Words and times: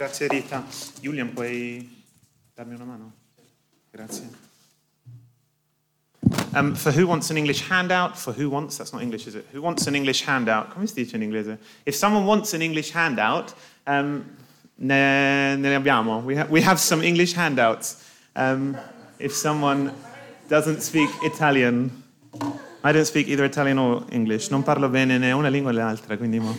Grazie 0.00 0.28
Rita. 0.28 0.64
Julian, 1.02 1.30
puoi 1.34 1.86
darmi 2.54 2.74
una 2.74 2.84
mano? 2.84 3.12
Grazie. 3.90 4.30
Um, 6.54 6.74
for 6.74 6.90
who 6.90 7.06
wants 7.06 7.28
an 7.28 7.36
English 7.36 7.68
handout? 7.68 8.16
For 8.16 8.32
who 8.32 8.48
wants? 8.48 8.78
That's 8.78 8.94
not 8.94 9.02
English, 9.02 9.26
is 9.26 9.34
it? 9.34 9.44
Who 9.52 9.60
wants 9.60 9.86
an 9.88 9.94
English 9.94 10.24
handout? 10.24 10.72
Come 10.72 10.86
si 10.86 10.94
dice 10.94 11.16
in 11.16 11.22
inglese? 11.22 11.58
If 11.84 11.96
someone 11.96 12.24
wants 12.24 12.54
an 12.54 12.62
English 12.62 12.92
handout, 12.92 13.52
um, 13.86 14.24
ne, 14.78 15.56
ne 15.56 15.74
abbiamo. 15.74 16.24
We, 16.24 16.34
ha- 16.34 16.46
we 16.48 16.62
have 16.62 16.80
some 16.80 17.04
English 17.04 17.34
handouts. 17.34 18.02
Um, 18.34 18.78
if 19.18 19.34
someone 19.34 19.92
doesn't 20.48 20.80
speak 20.80 21.10
Italian, 21.24 21.90
I 22.82 22.92
don't 22.92 23.04
speak 23.04 23.28
either 23.28 23.44
Italian 23.44 23.76
or 23.78 24.06
English. 24.10 24.48
Non 24.48 24.62
parlo 24.62 24.88
bene 24.88 25.18
né 25.18 25.32
una 25.32 25.50
lingua 25.50 25.72
né 25.72 25.82
l'altra, 25.82 26.16
quindi. 26.16 26.40
Mo. 26.40 26.56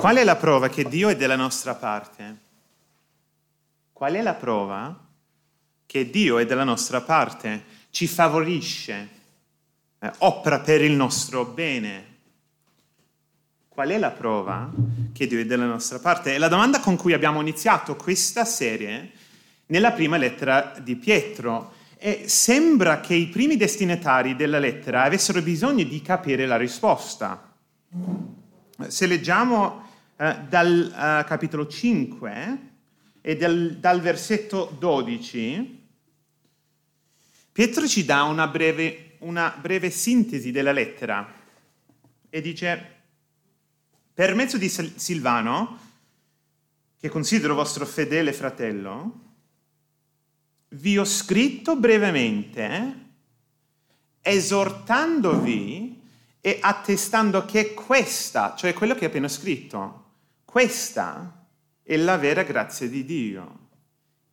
Qual 0.00 0.16
è 0.16 0.24
la 0.24 0.36
prova 0.36 0.70
che 0.70 0.84
Dio 0.84 1.10
è 1.10 1.16
della 1.16 1.36
nostra 1.36 1.74
parte? 1.74 2.38
Qual 3.92 4.14
è 4.14 4.22
la 4.22 4.32
prova 4.32 4.98
che 5.84 6.08
Dio 6.08 6.38
è 6.38 6.46
della 6.46 6.64
nostra 6.64 7.02
parte? 7.02 7.64
Ci 7.90 8.06
favorisce, 8.06 9.08
eh, 9.98 10.10
opera 10.20 10.60
per 10.60 10.80
il 10.80 10.92
nostro 10.92 11.44
bene. 11.44 12.06
Qual 13.68 13.90
è 13.90 13.98
la 13.98 14.10
prova 14.10 14.70
che 15.12 15.26
Dio 15.26 15.38
è 15.38 15.44
della 15.44 15.66
nostra 15.66 15.98
parte? 15.98 16.34
È 16.34 16.38
la 16.38 16.48
domanda 16.48 16.80
con 16.80 16.96
cui 16.96 17.12
abbiamo 17.12 17.42
iniziato 17.42 17.94
questa 17.94 18.46
serie 18.46 19.10
nella 19.66 19.92
prima 19.92 20.16
lettera 20.16 20.76
di 20.82 20.96
Pietro. 20.96 21.74
E 21.98 22.22
sembra 22.26 23.00
che 23.00 23.12
i 23.12 23.26
primi 23.26 23.58
destinatari 23.58 24.34
della 24.34 24.58
lettera 24.58 25.02
avessero 25.02 25.42
bisogno 25.42 25.84
di 25.84 26.00
capire 26.00 26.46
la 26.46 26.56
risposta. 26.56 27.52
Se 28.88 29.04
leggiamo 29.04 29.88
eh, 30.20 30.36
dal 30.50 30.92
uh, 30.92 31.26
capitolo 31.26 31.66
5 31.66 32.58
e 33.22 33.36
del, 33.36 33.78
dal 33.78 34.02
versetto 34.02 34.76
12, 34.78 35.78
Pietro 37.50 37.88
ci 37.88 38.04
dà 38.04 38.24
una 38.24 38.46
breve, 38.46 39.16
una 39.20 39.56
breve 39.58 39.88
sintesi 39.88 40.50
della 40.50 40.72
lettera 40.72 41.26
e 42.28 42.40
dice, 42.42 42.96
per 44.12 44.34
mezzo 44.34 44.58
di 44.58 44.68
Silvano, 44.68 45.78
che 46.98 47.08
considero 47.08 47.54
vostro 47.54 47.86
fedele 47.86 48.34
fratello, 48.34 49.20
vi 50.68 50.98
ho 50.98 51.06
scritto 51.06 51.76
brevemente 51.76 53.06
esortandovi 54.20 56.02
e 56.42 56.58
attestando 56.60 57.46
che 57.46 57.72
questa, 57.72 58.54
cioè 58.54 58.74
quello 58.74 58.94
che 58.94 59.06
ho 59.06 59.08
appena 59.08 59.26
scritto, 59.26 59.99
questa 60.50 61.46
è 61.80 61.96
la 61.96 62.16
vera 62.16 62.42
grazia 62.42 62.88
di 62.88 63.04
Dio. 63.04 63.68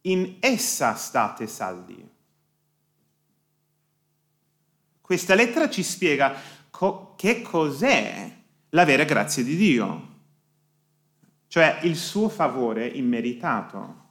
In 0.01 0.37
essa 0.39 0.95
state 0.95 1.45
saldi. 1.45 2.09
Questa 4.99 5.35
lettera 5.35 5.69
ci 5.69 5.83
spiega 5.83 6.35
co- 6.71 7.13
che 7.15 7.43
cos'è 7.43 8.35
la 8.69 8.83
vera 8.83 9.03
grazia 9.03 9.43
di 9.43 9.55
Dio, 9.55 10.07
cioè 11.47 11.81
il 11.83 11.95
suo 11.95 12.29
favore 12.29 12.87
immeritato. 12.87 14.05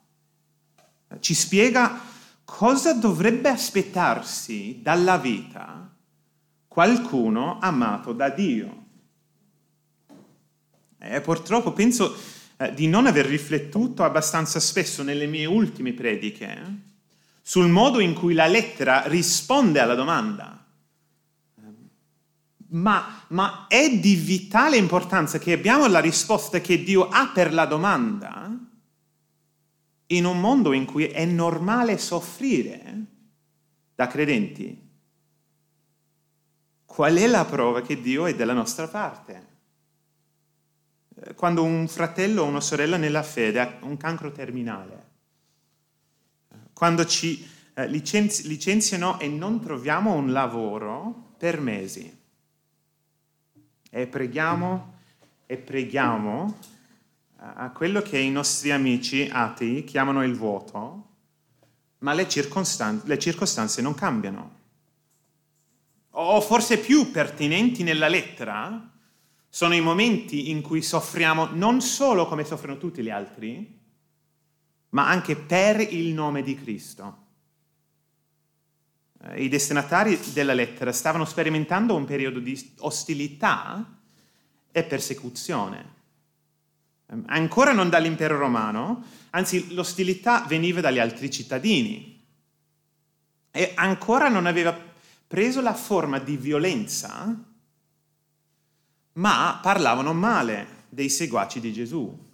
Ci 1.18 1.34
spiega 1.34 2.00
cosa 2.44 2.94
dovrebbe 2.94 3.48
aspettarsi 3.48 4.80
dalla 4.80 5.18
vita 5.18 5.92
qualcuno 6.68 7.58
amato 7.58 8.12
da 8.12 8.28
Dio. 8.28 8.85
E 10.98 11.20
purtroppo 11.20 11.72
penso 11.72 12.16
eh, 12.56 12.72
di 12.72 12.88
non 12.88 13.06
aver 13.06 13.26
riflettuto 13.26 14.02
abbastanza 14.02 14.60
spesso 14.60 15.02
nelle 15.02 15.26
mie 15.26 15.44
ultime 15.44 15.92
prediche 15.92 16.46
eh, 16.46 16.94
sul 17.42 17.68
modo 17.68 18.00
in 18.00 18.14
cui 18.14 18.34
la 18.34 18.46
lettera 18.46 19.06
risponde 19.06 19.78
alla 19.78 19.94
domanda. 19.94 20.64
Ma, 22.68 23.24
ma, 23.28 23.66
è 23.68 23.96
di 23.98 24.16
vitale 24.16 24.76
importanza 24.76 25.38
che 25.38 25.52
abbiamo 25.52 25.86
la 25.86 26.00
risposta 26.00 26.60
che 26.60 26.82
Dio 26.82 27.08
ha 27.08 27.28
per 27.28 27.54
la 27.54 27.64
domanda 27.64 28.50
in 30.06 30.24
un 30.24 30.40
mondo 30.40 30.72
in 30.72 30.84
cui 30.84 31.04
è 31.04 31.24
normale 31.24 31.98
soffrire 31.98 33.04
da 33.94 34.06
credenti. 34.08 34.84
Qual 36.84 37.14
è 37.14 37.26
la 37.26 37.44
prova 37.44 37.82
che 37.82 38.00
Dio 38.00 38.26
è 38.26 38.34
della 38.34 38.52
nostra 38.52 38.88
parte? 38.88 39.55
Quando 41.34 41.62
un 41.62 41.88
fratello 41.88 42.42
o 42.42 42.46
una 42.46 42.60
sorella 42.60 42.96
nella 42.96 43.22
fede 43.22 43.60
ha 43.60 43.78
un 43.80 43.96
cancro 43.96 44.32
terminale, 44.32 45.04
quando 46.72 47.06
ci 47.06 47.48
eh, 47.74 47.86
licenzi- 47.88 48.46
licenziano 48.46 49.18
e 49.18 49.28
non 49.28 49.60
troviamo 49.60 50.14
un 50.14 50.32
lavoro 50.32 51.32
per 51.38 51.60
mesi. 51.60 52.14
E 53.88 54.06
preghiamo 54.06 54.94
e 55.46 55.56
preghiamo 55.56 56.58
a 57.38 57.70
quello 57.70 58.02
che 58.02 58.18
i 58.18 58.30
nostri 58.30 58.72
amici 58.72 59.28
atei 59.30 59.84
chiamano 59.84 60.24
il 60.24 60.34
vuoto, 60.34 61.04
ma 61.98 62.12
le, 62.12 62.28
circostan- 62.28 63.02
le 63.04 63.18
circostanze 63.18 63.80
non 63.80 63.94
cambiano. 63.94 64.54
O 66.10 66.40
forse 66.40 66.78
più 66.78 67.10
pertinenti 67.10 67.82
nella 67.82 68.08
lettera, 68.08 68.90
sono 69.56 69.74
i 69.74 69.80
momenti 69.80 70.50
in 70.50 70.60
cui 70.60 70.82
soffriamo 70.82 71.46
non 71.52 71.80
solo 71.80 72.26
come 72.26 72.44
soffrono 72.44 72.76
tutti 72.76 73.02
gli 73.02 73.08
altri, 73.08 73.80
ma 74.90 75.08
anche 75.08 75.34
per 75.34 75.80
il 75.80 76.12
nome 76.12 76.42
di 76.42 76.54
Cristo. 76.56 77.16
Eh, 79.22 79.44
I 79.44 79.48
destinatari 79.48 80.20
della 80.34 80.52
lettera 80.52 80.92
stavano 80.92 81.24
sperimentando 81.24 81.94
un 81.94 82.04
periodo 82.04 82.38
di 82.38 82.74
ostilità 82.80 83.98
e 84.70 84.84
persecuzione. 84.84 85.94
Ehm, 87.06 87.24
ancora 87.28 87.72
non 87.72 87.88
dall'impero 87.88 88.36
romano, 88.36 89.04
anzi 89.30 89.72
l'ostilità 89.72 90.44
veniva 90.46 90.82
dagli 90.82 90.98
altri 90.98 91.30
cittadini 91.30 92.22
e 93.50 93.72
ancora 93.74 94.28
non 94.28 94.44
aveva 94.44 94.78
preso 95.26 95.62
la 95.62 95.72
forma 95.72 96.18
di 96.18 96.36
violenza 96.36 97.54
ma 99.16 99.58
parlavano 99.62 100.12
male 100.12 100.84
dei 100.88 101.08
seguaci 101.08 101.60
di 101.60 101.72
Gesù. 101.72 102.24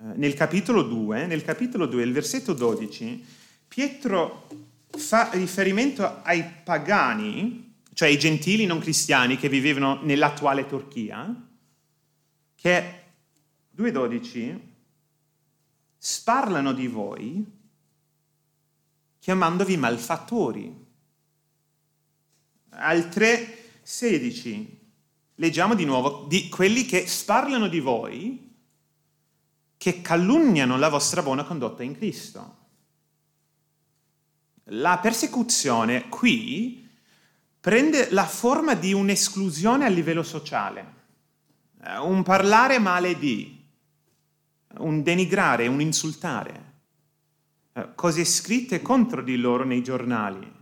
Eh, 0.00 0.04
nel 0.14 0.34
capitolo 0.34 0.82
2, 0.82 1.26
nel 1.26 1.44
capitolo 1.44 1.86
2, 1.86 2.02
il 2.02 2.12
versetto 2.12 2.52
12, 2.52 3.24
Pietro 3.66 4.48
fa 4.90 5.30
riferimento 5.32 6.22
ai 6.22 6.44
pagani, 6.64 7.74
cioè 7.92 8.08
ai 8.08 8.18
gentili 8.18 8.64
non 8.64 8.78
cristiani 8.78 9.36
che 9.36 9.48
vivevano 9.48 10.00
nell'attuale 10.02 10.66
Turchia, 10.66 11.48
che 12.54 13.02
2.12 13.76 14.58
sparlano 15.96 16.72
di 16.72 16.86
voi 16.86 17.56
chiamandovi 19.18 19.76
malfattori. 19.76 20.86
Al 22.70 22.98
3.16 23.00 24.77
leggiamo 25.38 25.74
di 25.74 25.84
nuovo 25.84 26.26
di 26.28 26.48
quelli 26.48 26.84
che 26.84 27.06
sparlano 27.06 27.68
di 27.68 27.80
voi, 27.80 28.46
che 29.76 30.00
calunniano 30.00 30.76
la 30.76 30.88
vostra 30.88 31.22
buona 31.22 31.44
condotta 31.44 31.82
in 31.82 31.96
Cristo. 31.96 32.56
La 34.70 34.98
persecuzione 34.98 36.08
qui 36.08 36.86
prende 37.60 38.10
la 38.10 38.26
forma 38.26 38.74
di 38.74 38.92
un'esclusione 38.92 39.84
a 39.84 39.88
livello 39.88 40.22
sociale, 40.22 40.94
eh, 41.82 41.98
un 41.98 42.22
parlare 42.22 42.78
male 42.78 43.16
di, 43.16 43.56
un 44.78 45.02
denigrare, 45.02 45.68
un 45.68 45.80
insultare, 45.80 46.72
eh, 47.72 47.94
cose 47.94 48.24
scritte 48.24 48.82
contro 48.82 49.22
di 49.22 49.36
loro 49.36 49.64
nei 49.64 49.82
giornali, 49.82 50.52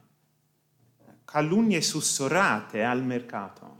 calunnie 1.25 1.81
sussurrate 1.81 2.85
al 2.85 3.03
mercato. 3.03 3.76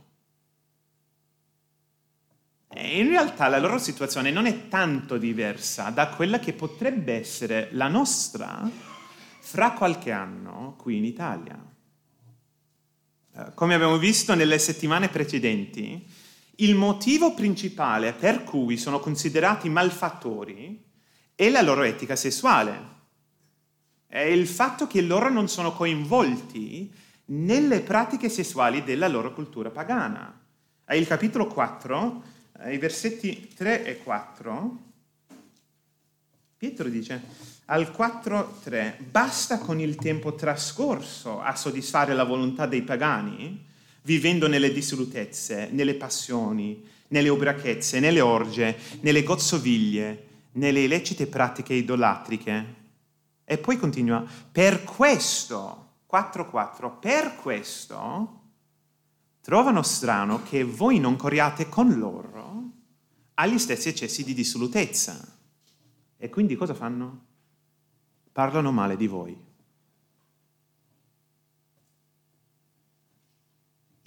E 2.79 2.99
in 2.99 3.07
realtà 3.09 3.47
la 3.47 3.57
loro 3.57 3.79
situazione 3.79 4.29
non 4.29 4.45
è 4.45 4.67
tanto 4.67 5.17
diversa 5.17 5.89
da 5.89 6.09
quella 6.09 6.37
che 6.37 6.53
potrebbe 6.53 7.15
essere 7.15 7.69
la 7.71 7.87
nostra 7.87 8.69
fra 9.39 9.71
qualche 9.71 10.11
anno 10.11 10.75
qui 10.77 10.97
in 10.97 11.03
Italia. 11.03 11.59
Eh, 13.35 13.45
come 13.55 13.73
abbiamo 13.73 13.97
visto 13.97 14.35
nelle 14.35 14.59
settimane 14.59 15.09
precedenti, 15.09 16.05
il 16.57 16.75
motivo 16.75 17.33
principale 17.33 18.13
per 18.13 18.43
cui 18.43 18.77
sono 18.77 18.99
considerati 18.99 19.69
malfattori 19.69 20.85
è 21.33 21.49
la 21.49 21.63
loro 21.63 21.81
etica 21.81 22.15
sessuale. 22.15 22.95
È 24.05 24.19
il 24.19 24.45
fatto 24.45 24.85
che 24.85 25.01
loro 25.01 25.31
non 25.31 25.49
sono 25.49 25.73
coinvolti 25.73 26.93
nelle 27.25 27.81
pratiche 27.81 28.29
sessuali 28.29 28.83
della 28.83 29.07
loro 29.07 29.33
cultura 29.33 29.71
pagana. 29.71 30.45
Il 30.89 31.07
capitolo 31.07 31.47
4, 31.47 32.35
i 32.65 32.77
versetti 32.77 33.53
3 33.55 33.85
e 33.85 33.97
4, 33.99 34.77
Pietro 36.57 36.89
dice 36.89 37.21
al 37.65 37.93
4.3, 37.95 39.03
basta 39.11 39.59
con 39.59 39.79
il 39.79 39.95
tempo 39.95 40.33
trascorso 40.33 41.39
a 41.39 41.55
soddisfare 41.55 42.15
la 42.15 42.23
volontà 42.23 42.65
dei 42.65 42.81
pagani, 42.81 43.63
vivendo 44.01 44.47
nelle 44.47 44.71
dissolutezze, 44.71 45.69
nelle 45.71 45.93
passioni, 45.93 46.83
nelle 47.09 47.29
ubriachezze, 47.29 47.99
nelle 47.99 48.21
orge, 48.21 48.75
nelle 49.01 49.23
gozzoviglie, 49.23 50.25
nelle 50.53 50.83
illecite 50.83 51.27
pratiche 51.27 51.73
idolatriche. 51.73 52.75
E 53.43 53.57
poi 53.57 53.77
continua, 53.77 54.25
per 54.51 54.83
questo, 54.83 55.89
4.4, 56.11 56.99
per 56.99 57.35
questo 57.35 58.46
trovano 59.47 59.81
strano 59.81 60.43
che 60.43 60.65
voi 60.65 60.99
non 60.99 61.15
corriate 61.15 61.69
con 61.69 61.97
loro 61.97 62.63
agli 63.35 63.57
stessi 63.57 63.87
eccessi 63.87 64.25
di 64.25 64.33
dissolutezza. 64.33 65.25
E 66.17 66.29
quindi 66.29 66.57
cosa 66.57 66.73
fanno? 66.73 67.25
Parlano 68.33 68.73
male 68.73 68.97
di 68.97 69.07
voi. 69.07 69.45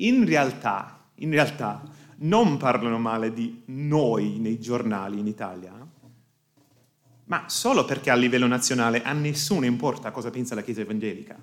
in 0.01 0.27
realtà, 0.27 1.09
in 1.17 1.31
realtà 1.31 1.83
non 2.17 2.59
parlano 2.59 2.99
male 2.99 3.33
di 3.33 3.63
noi 3.67 4.39
nei 4.39 4.61
giornali 4.61 5.19
in 5.19 5.27
Italia, 5.27 5.73
ma 7.25 7.49
solo 7.49 7.87
perché 7.87 8.11
a 8.11 8.15
livello 8.15 8.47
nazionale 8.47 9.03
a 9.03 9.15
nessuno 9.15 9.65
importa 9.65 10.11
cosa 10.11 10.29
pensa 10.29 10.55
la 10.55 10.63
Chiesa 10.63 10.83
evangelica. 10.83 11.39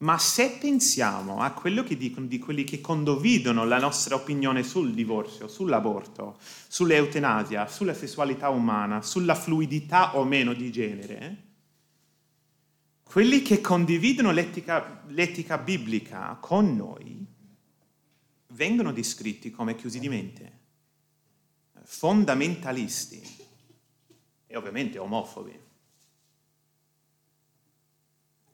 Ma 0.00 0.16
se 0.16 0.56
pensiamo 0.58 1.40
a 1.40 1.52
quello 1.52 1.82
che 1.82 1.96
dicono 1.96 2.26
di 2.26 2.38
quelli 2.38 2.64
che 2.64 2.80
condividono 2.80 3.64
la 3.64 3.78
nostra 3.78 4.14
opinione 4.14 4.62
sul 4.62 4.94
divorzio, 4.94 5.46
sull'aborto, 5.46 6.38
sull'eutanasia, 6.40 7.66
sulla 7.66 7.92
sessualità 7.92 8.48
umana, 8.48 9.02
sulla 9.02 9.34
fluidità 9.34 10.16
o 10.16 10.24
meno 10.24 10.54
di 10.54 10.72
genere, 10.72 11.48
quelli 13.02 13.42
che 13.42 13.60
condividono 13.60 14.30
l'etica, 14.30 15.02
l'etica 15.08 15.58
biblica 15.58 16.38
con 16.40 16.76
noi 16.76 17.26
vengono 18.52 18.92
descritti 18.92 19.50
come 19.50 19.74
chiusi 19.74 19.98
di 19.98 20.08
mente, 20.08 20.58
fondamentalisti 21.82 23.20
e 24.46 24.56
ovviamente 24.56 24.98
omofobi. 24.98 25.68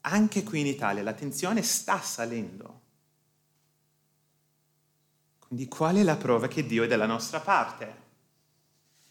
Anche 0.09 0.45
qui 0.45 0.61
in 0.61 0.67
Italia 0.67 1.03
la 1.03 1.15
tensione 1.15 1.63
sta 1.63 2.01
salendo. 2.01 2.81
Quindi 5.39 5.67
qual 5.67 5.97
è 5.97 6.03
la 6.03 6.17
prova 6.17 6.49
che 6.49 6.65
Dio 6.65 6.85
è 6.85 6.87
dalla 6.87 7.07
nostra 7.07 7.41
parte? 7.41 8.05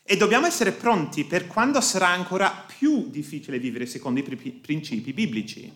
E 0.03 0.17
dobbiamo 0.17 0.45
essere 0.45 0.71
pronti 0.71 1.25
per 1.25 1.47
quando 1.47 1.81
sarà 1.81 2.07
ancora 2.07 2.49
più 2.49 3.09
difficile 3.09 3.59
vivere 3.59 3.85
secondo 3.85 4.19
i 4.19 4.23
principi 4.23 5.11
biblici. 5.13 5.71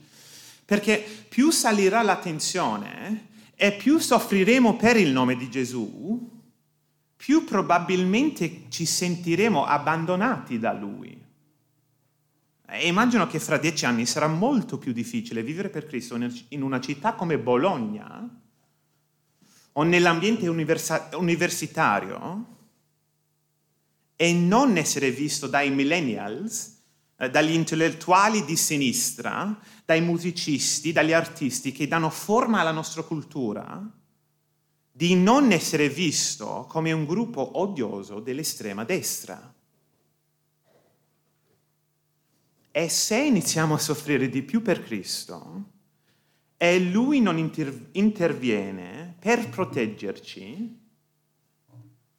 Perché 0.63 1.03
più 1.27 1.51
salirà 1.51 2.01
la 2.01 2.17
tensione 2.17 3.27
e 3.55 3.73
più 3.73 3.97
soffriremo 3.97 4.77
per 4.77 4.95
il 4.95 5.11
nome 5.11 5.35
di 5.35 5.49
Gesù, 5.49 6.29
più 7.15 7.43
probabilmente 7.43 8.69
ci 8.69 8.85
sentiremo 8.85 9.65
abbandonati 9.65 10.59
da 10.59 10.71
Lui. 10.71 11.27
E 12.71 12.87
immagino 12.87 13.25
che 13.25 13.39
fra 13.39 13.57
dieci 13.57 13.85
anni 13.85 14.05
sarà 14.05 14.27
molto 14.27 14.77
più 14.77 14.91
difficile 14.91 15.41
vivere 15.41 15.69
per 15.69 15.87
Cristo 15.87 16.15
in 16.49 16.61
una 16.61 16.79
città 16.79 17.13
come 17.13 17.39
Bologna 17.39 18.29
o 19.73 19.83
nell'ambiente 19.83 20.47
universi- 20.47 21.15
universitario 21.15 22.57
e 24.15 24.33
non 24.33 24.77
essere 24.77 25.09
visto 25.11 25.47
dai 25.47 25.71
millennials, 25.71 26.77
eh, 27.17 27.29
dagli 27.29 27.53
intellettuali 27.53 28.43
di 28.43 28.55
sinistra, 28.55 29.57
dai 29.85 30.01
musicisti, 30.01 30.91
dagli 30.91 31.13
artisti 31.13 31.71
che 31.71 31.87
danno 31.87 32.09
forma 32.09 32.59
alla 32.59 32.71
nostra 32.71 33.01
cultura, 33.01 33.81
di 34.91 35.15
non 35.15 35.51
essere 35.51 35.87
visto 35.87 36.65
come 36.67 36.91
un 36.91 37.05
gruppo 37.05 37.59
odioso 37.59 38.19
dell'estrema 38.19 38.83
destra. 38.83 39.53
E 42.71 42.87
se 42.87 43.17
iniziamo 43.17 43.73
a 43.73 43.79
soffrire 43.79 44.29
di 44.29 44.43
più 44.43 44.61
per 44.61 44.83
Cristo 44.83 45.63
e 46.55 46.79
Lui 46.79 47.19
non 47.19 47.37
inter- 47.37 47.89
interviene 47.93 49.15
per 49.19 49.49
proteggerci, 49.49 50.77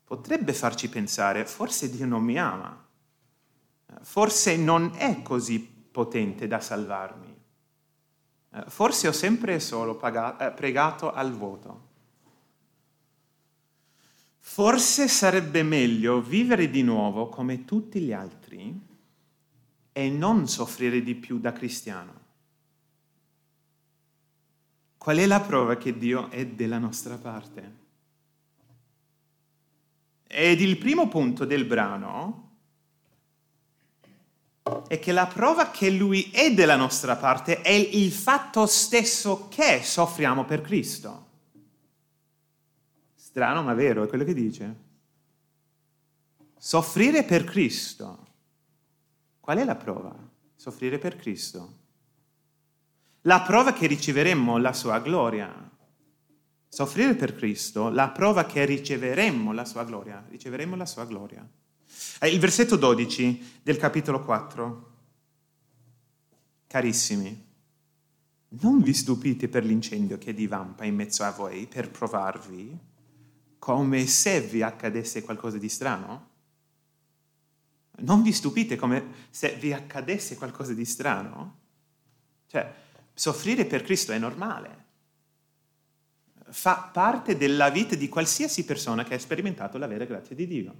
potrebbe 0.02 0.52
farci 0.52 0.88
pensare, 0.88 1.46
forse 1.46 1.88
Dio 1.88 2.06
non 2.06 2.24
mi 2.24 2.36
ama, 2.36 2.88
forse 4.02 4.56
non 4.56 4.92
è 4.96 5.22
così 5.22 5.60
potente 5.60 6.48
da 6.48 6.58
salvarmi, 6.58 7.36
forse 8.66 9.06
ho 9.06 9.12
sempre 9.12 9.60
solo 9.60 9.96
pagato, 9.96 10.44
eh, 10.44 10.50
pregato 10.50 11.12
al 11.12 11.32
vuoto. 11.32 11.88
Forse 14.38 15.06
sarebbe 15.06 15.62
meglio 15.62 16.20
vivere 16.20 16.70
di 16.70 16.82
nuovo 16.82 17.28
come 17.28 17.64
tutti 17.64 18.00
gli 18.00 18.12
altri 18.12 18.88
e 20.00 20.08
non 20.08 20.48
soffrire 20.48 21.02
di 21.02 21.14
più 21.14 21.38
da 21.38 21.52
cristiano. 21.52 22.18
Qual 24.96 25.18
è 25.18 25.26
la 25.26 25.40
prova 25.40 25.76
che 25.76 25.98
Dio 25.98 26.30
è 26.30 26.46
della 26.46 26.78
nostra 26.78 27.16
parte? 27.16 27.78
Ed 30.26 30.60
il 30.62 30.78
primo 30.78 31.08
punto 31.08 31.44
del 31.44 31.66
brano 31.66 32.48
è 34.88 34.98
che 34.98 35.12
la 35.12 35.26
prova 35.26 35.70
che 35.70 35.90
Lui 35.90 36.30
è 36.30 36.54
della 36.54 36.76
nostra 36.76 37.16
parte 37.16 37.60
è 37.60 37.68
il 37.68 38.10
fatto 38.10 38.64
stesso 38.64 39.48
che 39.48 39.82
soffriamo 39.82 40.46
per 40.46 40.62
Cristo. 40.62 41.26
Strano 43.14 43.62
ma 43.62 43.74
vero, 43.74 44.04
è 44.04 44.08
quello 44.08 44.24
che 44.24 44.34
dice. 44.34 44.76
Soffrire 46.56 47.22
per 47.22 47.44
Cristo. 47.44 48.28
Qual 49.50 49.62
è 49.62 49.64
la 49.64 49.74
prova? 49.74 50.14
Soffrire 50.54 50.98
per 51.00 51.16
Cristo. 51.16 51.78
La 53.22 53.40
prova 53.40 53.72
che 53.72 53.88
riceveremmo 53.88 54.58
la 54.58 54.72
sua 54.72 55.00
gloria. 55.00 55.52
Soffrire 56.68 57.16
per 57.16 57.34
Cristo, 57.34 57.88
la 57.88 58.10
prova 58.10 58.46
che 58.46 58.64
riceveremmo 58.64 59.52
la 59.52 59.64
sua 59.64 59.82
gloria, 59.82 60.24
riceveremo 60.28 60.76
la 60.76 60.86
sua 60.86 61.04
gloria. 61.04 61.44
Eh, 62.20 62.28
il 62.28 62.38
versetto 62.38 62.76
12 62.76 63.62
del 63.64 63.76
capitolo 63.76 64.22
4. 64.22 64.92
Carissimi, 66.68 67.46
non 68.50 68.80
vi 68.80 68.94
stupite 68.94 69.48
per 69.48 69.64
l'incendio 69.64 70.16
che 70.16 70.32
divampa 70.32 70.84
in 70.84 70.94
mezzo 70.94 71.24
a 71.24 71.32
voi 71.32 71.66
per 71.66 71.90
provarvi, 71.90 72.78
come 73.58 74.06
se 74.06 74.42
vi 74.42 74.62
accadesse 74.62 75.22
qualcosa 75.22 75.58
di 75.58 75.68
strano? 75.68 76.29
Non 78.00 78.22
vi 78.22 78.32
stupite 78.32 78.76
come 78.76 79.26
se 79.30 79.56
vi 79.58 79.72
accadesse 79.72 80.36
qualcosa 80.36 80.74
di 80.74 80.84
strano? 80.84 81.58
Cioè, 82.46 82.72
soffrire 83.14 83.64
per 83.64 83.82
Cristo 83.82 84.12
è 84.12 84.18
normale 84.18 84.80
fa 86.50 86.90
parte 86.92 87.36
della 87.36 87.70
vita 87.70 87.94
di 87.94 88.08
qualsiasi 88.08 88.64
persona 88.64 89.04
che 89.04 89.14
ha 89.14 89.18
sperimentato 89.18 89.78
la 89.78 89.86
vera 89.86 90.04
grazia 90.04 90.34
di 90.34 90.46
Dio. 90.46 90.74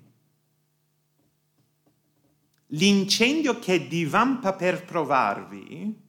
L'incendio 2.73 3.59
che 3.59 3.89
divampa 3.89 4.53
per 4.53 4.85
provarvi 4.85 6.09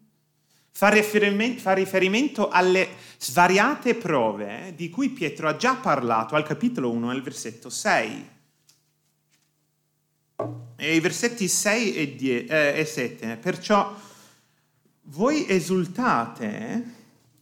fa 0.74 0.90
riferimento, 0.90 2.50
alle 2.50 2.90
svariate 3.18 3.96
prove 3.96 4.74
di 4.76 4.90
cui 4.90 5.10
Pietro 5.10 5.48
ha 5.48 5.56
già 5.56 5.76
parlato 5.76 6.36
al 6.36 6.44
capitolo 6.44 6.92
1 6.92 7.10
al 7.10 7.22
versetto 7.22 7.70
6. 7.70 8.30
I 10.88 11.00
versetti 11.00 11.48
6 11.48 11.96
e, 11.96 12.16
10, 12.16 12.46
eh, 12.46 12.80
e 12.80 12.86
7. 12.86 13.38
Perciò 13.38 13.96
voi 15.04 15.48
esultate 15.48 17.00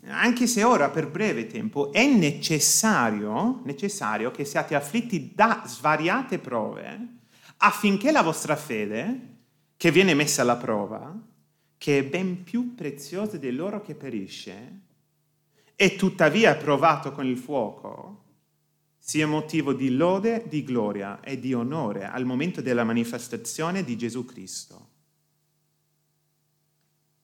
anche 0.08 0.48
se 0.48 0.63
ora 0.63 0.89
per 0.89 1.08
breve 1.08 1.48
tempo 1.48 1.91
è 1.91 2.05
necessario, 2.08 3.62
necessario 3.65 4.31
che 4.31 4.46
siate 4.46 4.74
afflitti 4.74 5.34
da 5.36 5.63
svariate 5.65 6.39
prove 6.39 7.17
affinché 7.62 8.12
la 8.12 8.22
vostra 8.22 8.55
fede, 8.55 9.38
che 9.77 9.91
viene 9.91 10.13
messa 10.13 10.41
alla 10.41 10.58
prova, 10.58 11.15
che 11.77 12.00
è 12.00 12.03
ben 12.03 12.43
più 12.43 12.75
preziosa 12.75 13.38
dell'oro 13.38 13.81
che 13.81 13.96
perisce, 13.96 14.79
e 15.75 15.96
tuttavia 15.96 16.55
provato 16.55 17.12
con 17.12 17.25
il 17.25 17.38
fuoco, 17.38 18.24
sia 19.10 19.25
motivo 19.25 19.74
di 19.74 19.96
lode, 19.96 20.46
di 20.48 20.63
gloria 20.63 21.20
e 21.22 21.39
di 21.39 21.51
onore 21.51 22.06
al 22.06 22.25
momento 22.25 22.62
della 22.62 22.84
manifestazione 22.84 23.84
di 23.84 23.98
Gesù 23.98 24.24
Cristo. 24.24 24.88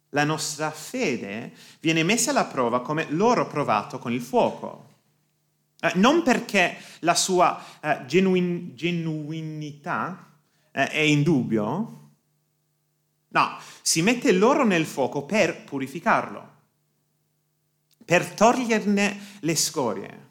La 0.10 0.24
nostra 0.24 0.72
fede 0.72 1.54
viene 1.82 2.02
messa 2.02 2.32
alla 2.32 2.46
prova 2.46 2.82
come 2.82 3.06
loro 3.12 3.46
provato 3.46 4.00
con 4.00 4.12
il 4.12 4.22
fuoco. 4.24 4.94
Eh, 5.80 5.92
non 5.98 6.24
perché 6.24 6.76
la 7.02 7.14
sua 7.14 7.64
eh, 7.80 8.04
genuin- 8.08 8.74
genuinità 8.74 10.40
eh, 10.72 10.88
è 10.88 11.02
in 11.02 11.22
dubbio, 11.22 12.10
no, 13.28 13.58
si 13.84 14.02
mette 14.02 14.32
loro 14.32 14.66
nel 14.66 14.88
fuoco 14.88 15.24
per 15.26 15.64
purificarlo, 15.64 16.50
per 18.04 18.26
toglierne 18.34 19.20
le 19.42 19.56
scorie. 19.56 20.25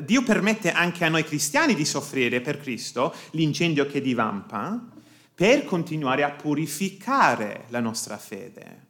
Dio 0.00 0.22
permette 0.22 0.72
anche 0.72 1.04
a 1.04 1.08
noi 1.08 1.24
cristiani 1.24 1.74
di 1.74 1.84
soffrire 1.84 2.40
per 2.40 2.58
Cristo 2.58 3.14
l'incendio 3.32 3.86
che 3.86 4.00
divampa 4.00 4.88
per 5.34 5.64
continuare 5.64 6.22
a 6.22 6.30
purificare 6.30 7.66
la 7.68 7.80
nostra 7.80 8.16
fede, 8.16 8.86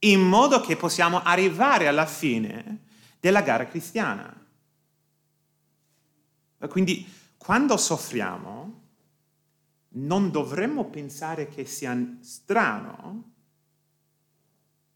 in 0.00 0.20
modo 0.20 0.60
che 0.60 0.76
possiamo 0.76 1.22
arrivare 1.22 1.86
alla 1.86 2.06
fine 2.06 2.84
della 3.20 3.42
gara 3.42 3.66
cristiana. 3.66 4.44
Quindi 6.68 7.08
quando 7.36 7.76
soffriamo 7.76 8.82
non 9.90 10.30
dovremmo 10.30 10.86
pensare 10.86 11.48
che 11.48 11.64
sia 11.64 11.96
strano. 12.20 13.32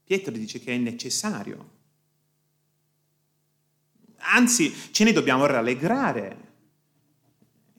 Pietro 0.03 0.33
dice 0.33 0.59
che 0.59 0.73
è 0.73 0.77
necessario 0.77 1.79
anzi 4.21 4.73
ce 4.91 5.03
ne 5.03 5.11
dobbiamo 5.11 5.45
rallegrare. 5.45 6.49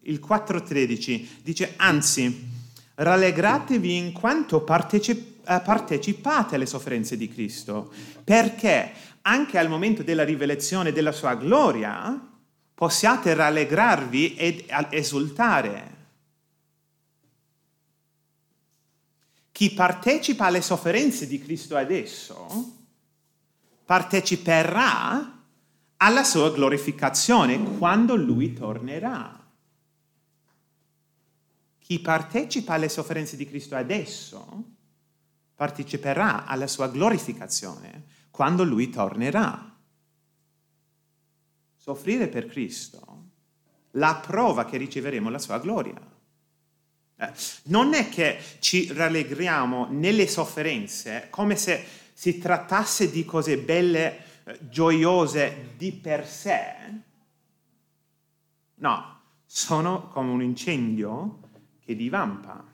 Il 0.03 0.21
4.13 0.27 1.27
dice, 1.43 1.75
anzi, 1.77 2.49
rallegratevi 2.95 3.97
in 3.97 4.13
quanto 4.13 4.65
eh, 4.65 5.61
partecipate 5.65 6.55
alle 6.55 6.67
sofferenze 6.67 7.17
di 7.17 7.29
Cristo, 7.29 7.93
perché 8.25 8.93
anche 9.23 9.59
al 9.59 9.69
momento 9.69 10.03
della 10.03 10.25
rivelazione 10.25 10.93
della 10.93 11.13
sua 11.13 11.35
gloria 11.35 12.29
possiate 12.75 13.35
rallegrarvi 13.35 14.35
ed 14.35 14.65
esultare. 14.91 15.91
Chi 19.53 19.71
partecipa 19.71 20.47
alle 20.47 20.63
sofferenze 20.63 21.27
di 21.27 21.41
Cristo 21.41 21.77
adesso 21.77 22.81
parteciperà 23.85 25.32
alla 26.02 26.25
sua 26.25 26.50
glorificazione 26.50 27.62
quando 27.78 28.16
lui 28.16 28.52
tornerà. 28.52 29.38
Chi 31.78 32.00
partecipa 32.00 32.75
alle 32.75 32.88
sofferenze 32.88 33.37
di 33.37 33.47
Cristo 33.47 33.76
adesso 33.76 34.64
parteciperà 35.54 36.44
alla 36.44 36.66
sua 36.66 36.88
glorificazione 36.88 38.04
quando 38.32 38.64
lui 38.64 38.90
tornerà. 38.90 39.71
Soffrire 41.76 42.26
per 42.26 42.47
Cristo, 42.47 43.26
la 43.92 44.16
prova 44.16 44.64
che 44.64 44.78
riceveremo 44.78 45.30
la 45.30 45.38
sua 45.38 45.59
gloria. 45.59 46.00
Eh, 47.16 47.32
non 47.64 47.94
è 47.94 48.09
che 48.09 48.40
ci 48.59 48.92
rallegriamo 48.92 49.87
nelle 49.90 50.26
sofferenze 50.26 51.28
come 51.30 51.54
se 51.54 51.85
si 52.12 52.38
trattasse 52.38 53.09
di 53.09 53.25
cose 53.25 53.56
belle 53.59 54.30
gioiose 54.69 55.75
di 55.77 55.93
per 55.93 56.27
sé, 56.27 56.75
no, 58.77 59.21
sono 59.45 60.09
come 60.09 60.31
un 60.31 60.43
incendio 60.43 61.41
che 61.81 61.95
divampa. 61.95 62.65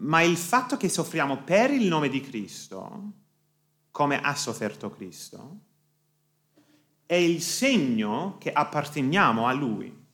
Ma 0.00 0.22
il 0.22 0.36
fatto 0.36 0.76
che 0.76 0.88
soffriamo 0.88 1.38
per 1.42 1.70
il 1.70 1.86
nome 1.86 2.08
di 2.08 2.20
Cristo, 2.20 3.12
come 3.90 4.20
ha 4.20 4.34
sofferto 4.34 4.90
Cristo, 4.90 5.58
è 7.04 7.14
il 7.14 7.40
segno 7.40 8.36
che 8.38 8.52
apparteniamo 8.52 9.46
a 9.46 9.52
Lui. 9.52 10.06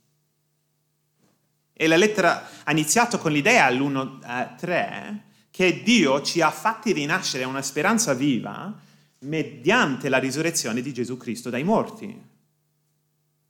E 1.72 1.86
la 1.86 1.96
lettera 1.96 2.48
ha 2.64 2.70
iniziato 2.70 3.18
con 3.18 3.32
l'idea 3.32 3.66
all'1.3 3.66 5.20
che 5.50 5.82
Dio 5.82 6.22
ci 6.22 6.40
ha 6.40 6.50
fatti 6.50 6.92
rinascere 6.92 7.44
una 7.44 7.62
speranza 7.62 8.14
viva 8.14 8.82
mediante 9.24 10.08
la 10.08 10.18
risurrezione 10.18 10.80
di 10.80 10.92
Gesù 10.92 11.16
Cristo 11.16 11.50
dai 11.50 11.64
morti. 11.64 12.32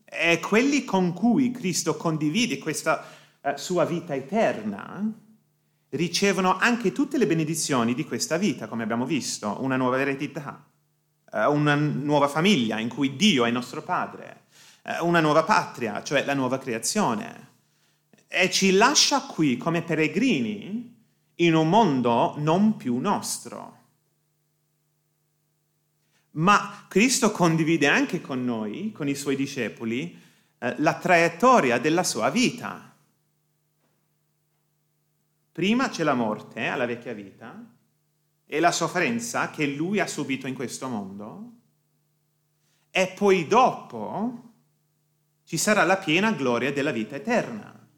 E 0.04 0.40
quelli 0.40 0.84
con 0.84 1.12
cui 1.12 1.50
Cristo 1.50 1.96
condivide 1.96 2.58
questa 2.58 3.04
eh, 3.40 3.56
sua 3.56 3.84
vita 3.84 4.14
eterna 4.14 5.12
ricevono 5.90 6.56
anche 6.56 6.92
tutte 6.92 7.18
le 7.18 7.26
benedizioni 7.26 7.94
di 7.94 8.04
questa 8.04 8.36
vita, 8.36 8.66
come 8.66 8.82
abbiamo 8.82 9.06
visto, 9.06 9.58
una 9.60 9.76
nuova 9.76 10.00
eredità, 10.00 10.64
eh, 11.32 11.46
una 11.46 11.74
nuova 11.74 12.28
famiglia 12.28 12.78
in 12.78 12.88
cui 12.88 13.16
Dio 13.16 13.44
è 13.44 13.50
nostro 13.50 13.82
Padre, 13.82 14.42
eh, 14.82 15.00
una 15.00 15.20
nuova 15.20 15.42
patria, 15.42 16.02
cioè 16.02 16.24
la 16.24 16.34
nuova 16.34 16.58
creazione. 16.58 17.52
E 18.28 18.50
ci 18.50 18.72
lascia 18.72 19.22
qui 19.22 19.56
come 19.56 19.82
peregrini 19.82 20.92
in 21.36 21.54
un 21.54 21.68
mondo 21.68 22.34
non 22.38 22.76
più 22.76 22.96
nostro 22.98 23.82
ma 26.34 26.86
Cristo 26.88 27.30
condivide 27.30 27.86
anche 27.86 28.20
con 28.20 28.44
noi, 28.44 28.92
con 28.92 29.08
i 29.08 29.14
suoi 29.14 29.36
discepoli, 29.36 30.20
eh, 30.58 30.74
la 30.78 30.98
traiettoria 30.98 31.78
della 31.78 32.02
sua 32.02 32.30
vita. 32.30 32.96
Prima 35.52 35.88
c'è 35.88 36.02
la 36.02 36.14
morte 36.14 36.66
alla 36.66 36.86
vecchia 36.86 37.12
vita 37.12 37.72
e 38.46 38.60
la 38.60 38.72
sofferenza 38.72 39.50
che 39.50 39.66
lui 39.66 40.00
ha 40.00 40.06
subito 40.06 40.46
in 40.46 40.54
questo 40.54 40.88
mondo 40.88 41.52
e 42.90 43.12
poi 43.16 43.46
dopo 43.46 44.52
ci 45.44 45.56
sarà 45.56 45.84
la 45.84 45.96
piena 45.96 46.32
gloria 46.32 46.72
della 46.72 46.90
vita 46.90 47.16
eterna, 47.16 47.88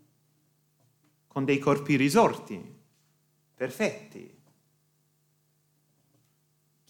con 1.26 1.44
dei 1.44 1.58
corpi 1.58 1.96
risorti, 1.96 2.74
perfetti, 3.54 4.35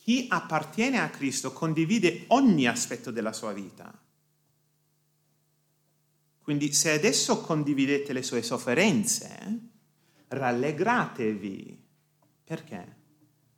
chi 0.07 0.27
appartiene 0.29 1.01
a 1.01 1.11
Cristo 1.11 1.53
condivide 1.53 2.27
ogni 2.29 2.69
aspetto 2.69 3.11
della 3.11 3.33
sua 3.33 3.53
vita. 3.53 3.93
Quindi 6.41 6.73
se 6.73 6.93
adesso 6.93 7.41
condividete 7.41 8.13
le 8.13 8.23
sue 8.23 8.41
sofferenze, 8.41 9.71
rallegratevi. 10.29 11.85
Perché? 12.45 12.97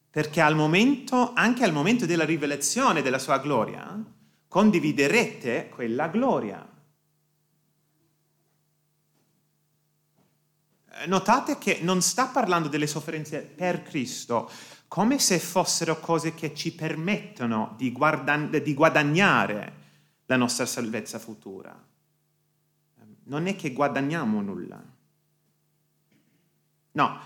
Perché 0.09 0.41
al 0.41 0.57
momento, 0.57 1.35
anche 1.35 1.65
al 1.65 1.73
momento 1.75 2.07
della 2.07 2.25
rivelazione 2.25 3.03
della 3.03 3.19
sua 3.19 3.41
gloria, 3.41 4.03
condividerete 4.49 5.69
quella 5.69 6.09
gloria. 6.09 6.67
Notate 11.09 11.59
che 11.59 11.81
non 11.83 12.01
sta 12.01 12.29
parlando 12.29 12.69
delle 12.69 12.87
sofferenze 12.87 13.43
per 13.43 13.83
Cristo, 13.83 14.51
come 14.89 15.19
se 15.19 15.39
fossero 15.39 16.01
cose 16.01 16.35
che 16.35 16.55
ci 16.55 16.75
permettono 16.75 17.75
di, 17.77 17.93
guardan- 17.93 18.51
di 18.51 18.75
guadagnare 18.75 19.73
la 20.27 20.37
nostra 20.37 20.65
salvezza 20.65 21.19
futura. 21.19 21.87
Non 23.25 23.47
è 23.47 23.55
che 23.55 23.73
guadagniamo 23.73 24.41
nulla. 24.41 24.83
No, 26.93 27.21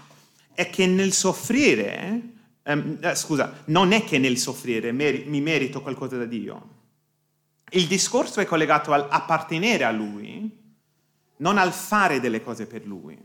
è 0.53 0.69
che 0.69 0.87
nel 0.87 1.13
soffrire, 1.13 2.23
ehm, 2.63 2.99
eh, 3.01 3.15
scusa, 3.15 3.63
non 3.67 3.93
è 3.93 4.05
che 4.05 4.19
nel 4.19 4.37
soffrire 4.37 4.91
mer- 4.91 5.27
mi 5.27 5.41
merito 5.41 5.81
qualcosa 5.81 6.17
da 6.19 6.27
Dio. 6.27 6.81
Il 7.71 7.87
discorso 7.87 8.41
è 8.41 8.45
collegato 8.45 8.93
all'appartenere 8.93 9.85
a 9.85 9.93
Lui, 9.93 10.61
non 11.37 11.59
al 11.59 11.73
fare 11.73 12.21
delle 12.21 12.43
cose 12.43 12.67
per 12.67 12.85
Lui. 12.85 13.19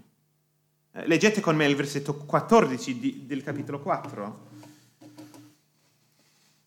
Eh, 0.98 1.06
leggete 1.06 1.42
con 1.42 1.56
me 1.56 1.68
il 1.68 1.76
versetto 1.76 2.16
14 2.16 2.98
di, 2.98 3.26
del 3.28 3.44
capitolo 3.44 3.80
4. 3.80 4.46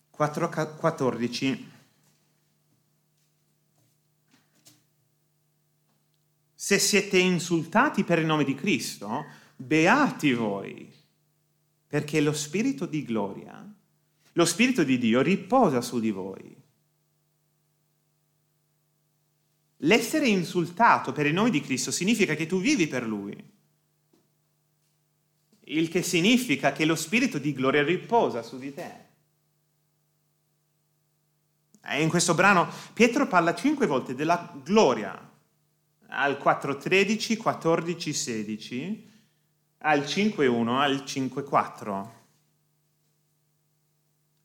4, 0.09 0.49
14. 0.77 1.71
Se 6.55 6.79
siete 6.79 7.17
insultati 7.17 8.05
per 8.05 8.19
il 8.19 8.25
nome 8.25 8.45
di 8.45 8.55
Cristo, 8.55 9.25
beati 9.57 10.31
voi, 10.31 10.89
perché 11.87 12.21
lo 12.21 12.31
Spirito 12.31 12.85
di 12.85 13.03
gloria, 13.03 13.69
lo 14.31 14.45
Spirito 14.45 14.85
di 14.85 14.97
Dio 14.97 15.21
riposa 15.21 15.81
su 15.81 15.99
di 15.99 16.11
voi. 16.11 16.55
L'essere 19.83 20.27
insultato 20.27 21.11
per 21.11 21.25
il 21.25 21.33
nome 21.33 21.49
di 21.49 21.59
Cristo 21.59 21.91
significa 21.91 22.35
che 22.35 22.45
tu 22.45 22.61
vivi 22.61 22.87
per 22.87 23.05
Lui 23.05 23.50
il 25.71 25.89
che 25.89 26.01
significa 26.01 26.71
che 26.71 26.85
lo 26.85 26.95
Spirito 26.95 27.37
di 27.37 27.53
gloria 27.53 27.83
riposa 27.83 28.41
su 28.41 28.57
di 28.57 28.73
te. 28.73 29.09
E 31.83 32.01
in 32.01 32.09
questo 32.09 32.33
brano 32.33 32.69
Pietro 32.93 33.27
parla 33.27 33.55
cinque 33.55 33.87
volte 33.87 34.13
della 34.13 34.53
gloria, 34.63 35.29
al 36.07 36.37
4.13, 36.41 37.37
14, 37.37 38.13
16, 38.13 39.09
al 39.79 40.01
5.1, 40.01 40.67
al 40.77 40.95
5.4. 41.05 42.09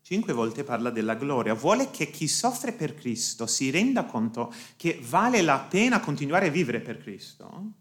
Cinque 0.01 0.33
volte 0.33 0.63
parla 0.63 0.91
della 0.91 1.15
gloria. 1.15 1.53
Vuole 1.55 1.91
che 1.91 2.11
chi 2.11 2.29
soffre 2.29 2.73
per 2.73 2.95
Cristo 2.95 3.47
si 3.49 3.71
renda 3.71 4.05
conto 4.05 4.55
che 4.77 5.01
vale 5.03 5.43
la 5.43 5.59
pena 5.59 5.99
continuare 5.99 6.47
a 6.47 6.51
vivere 6.51 6.81
per 6.81 6.99
Cristo, 6.99 7.73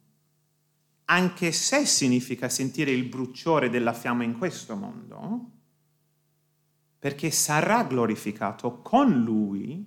anche 1.05 1.51
se 1.51 1.85
significa 1.85 2.49
sentire 2.49 2.91
il 2.91 3.05
bruciore 3.05 3.69
della 3.69 3.93
fiamma 3.93 4.23
in 4.23 4.37
questo 4.37 4.75
mondo, 4.75 5.51
perché 6.97 7.29
sarà 7.29 7.83
glorificato 7.83 8.81
con 8.81 9.21
Lui 9.21 9.85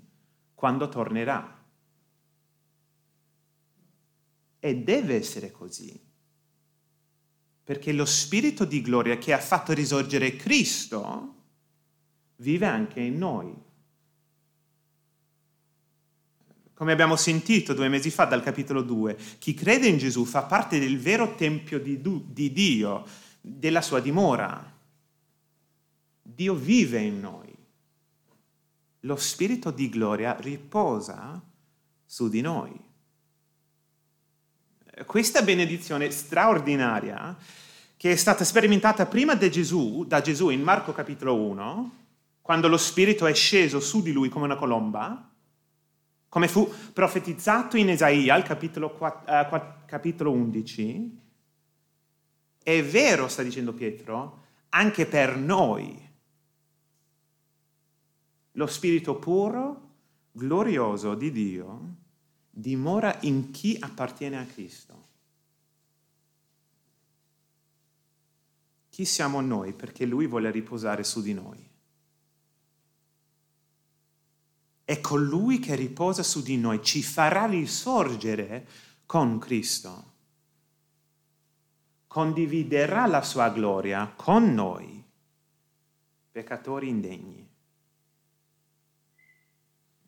quando 0.54 0.88
tornerà. 0.88 1.56
E 4.60 4.76
deve 4.76 5.14
essere 5.14 5.50
così, 5.50 6.00
perché 7.64 7.92
lo 7.92 8.04
Spirito 8.04 8.64
di 8.64 8.80
gloria 8.80 9.18
che 9.18 9.32
ha 9.32 9.38
fatto 9.38 9.72
risorgere 9.72 10.36
Cristo 10.36 11.34
vive 12.36 12.66
anche 12.66 13.00
in 13.00 13.18
noi. 13.18 13.66
Come 16.78 16.92
abbiamo 16.92 17.16
sentito 17.16 17.74
due 17.74 17.88
mesi 17.88 18.08
fa 18.08 18.26
dal 18.26 18.40
capitolo 18.40 18.82
2, 18.82 19.18
chi 19.40 19.52
crede 19.52 19.88
in 19.88 19.98
Gesù 19.98 20.24
fa 20.24 20.42
parte 20.42 20.78
del 20.78 20.96
vero 21.00 21.34
Tempio 21.34 21.80
di, 21.80 22.00
di 22.00 22.52
Dio, 22.52 23.04
della 23.40 23.82
sua 23.82 23.98
dimora. 23.98 24.76
Dio 26.22 26.54
vive 26.54 27.00
in 27.00 27.18
noi. 27.18 27.52
Lo 29.00 29.16
Spirito 29.16 29.72
di 29.72 29.88
gloria 29.88 30.36
riposa 30.38 31.42
su 32.06 32.28
di 32.28 32.40
noi. 32.42 32.80
Questa 35.04 35.42
benedizione 35.42 36.12
straordinaria 36.12 37.36
che 37.96 38.12
è 38.12 38.16
stata 38.16 38.44
sperimentata 38.44 39.06
prima 39.06 39.34
da 39.34 39.48
Gesù, 39.48 40.04
da 40.06 40.20
Gesù 40.20 40.50
in 40.50 40.62
Marco 40.62 40.92
capitolo 40.92 41.34
1, 41.34 41.96
quando 42.40 42.68
lo 42.68 42.76
Spirito 42.76 43.26
è 43.26 43.34
sceso 43.34 43.80
su 43.80 44.00
di 44.00 44.12
lui 44.12 44.28
come 44.28 44.44
una 44.44 44.54
colomba, 44.54 45.28
come 46.28 46.48
fu 46.48 46.70
profetizzato 46.92 47.76
in 47.76 47.90
Esaia 47.90 48.34
al 48.34 48.42
capitolo, 48.42 48.90
4, 48.90 49.56
uh, 49.56 49.86
capitolo 49.86 50.30
11, 50.32 51.20
è 52.62 52.84
vero, 52.84 53.28
sta 53.28 53.42
dicendo 53.42 53.72
Pietro, 53.72 54.44
anche 54.70 55.06
per 55.06 55.36
noi 55.36 56.06
lo 58.52 58.66
Spirito 58.66 59.16
puro, 59.16 59.86
glorioso 60.32 61.14
di 61.14 61.30
Dio 61.30 61.96
dimora 62.50 63.16
in 63.20 63.50
chi 63.50 63.76
appartiene 63.78 64.36
a 64.38 64.44
Cristo. 64.44 65.06
Chi 68.90 69.04
siamo 69.04 69.40
noi 69.40 69.72
perché 69.72 70.04
Lui 70.04 70.26
vuole 70.26 70.50
riposare 70.50 71.04
su 71.04 71.22
di 71.22 71.32
noi? 71.32 71.67
È 74.88 75.02
colui 75.02 75.58
che 75.58 75.74
riposa 75.74 76.22
su 76.22 76.40
di 76.40 76.56
noi 76.56 76.82
ci 76.82 77.02
farà 77.02 77.44
risorgere 77.44 78.66
con 79.04 79.38
Cristo. 79.38 80.12
Condividerà 82.06 83.04
la 83.04 83.20
sua 83.20 83.50
gloria 83.50 84.10
con 84.16 84.54
noi, 84.54 85.04
peccatori 86.30 86.88
indegni. 86.88 87.46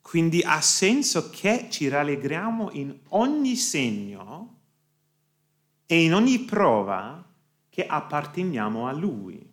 Quindi 0.00 0.40
ha 0.40 0.62
senso 0.62 1.28
che 1.28 1.68
ci 1.70 1.88
rallegriamo 1.88 2.70
in 2.70 3.00
ogni 3.08 3.56
segno 3.56 4.60
e 5.84 6.02
in 6.02 6.14
ogni 6.14 6.38
prova 6.38 7.22
che 7.68 7.84
apparteniamo 7.84 8.88
a 8.88 8.92
Lui, 8.92 9.49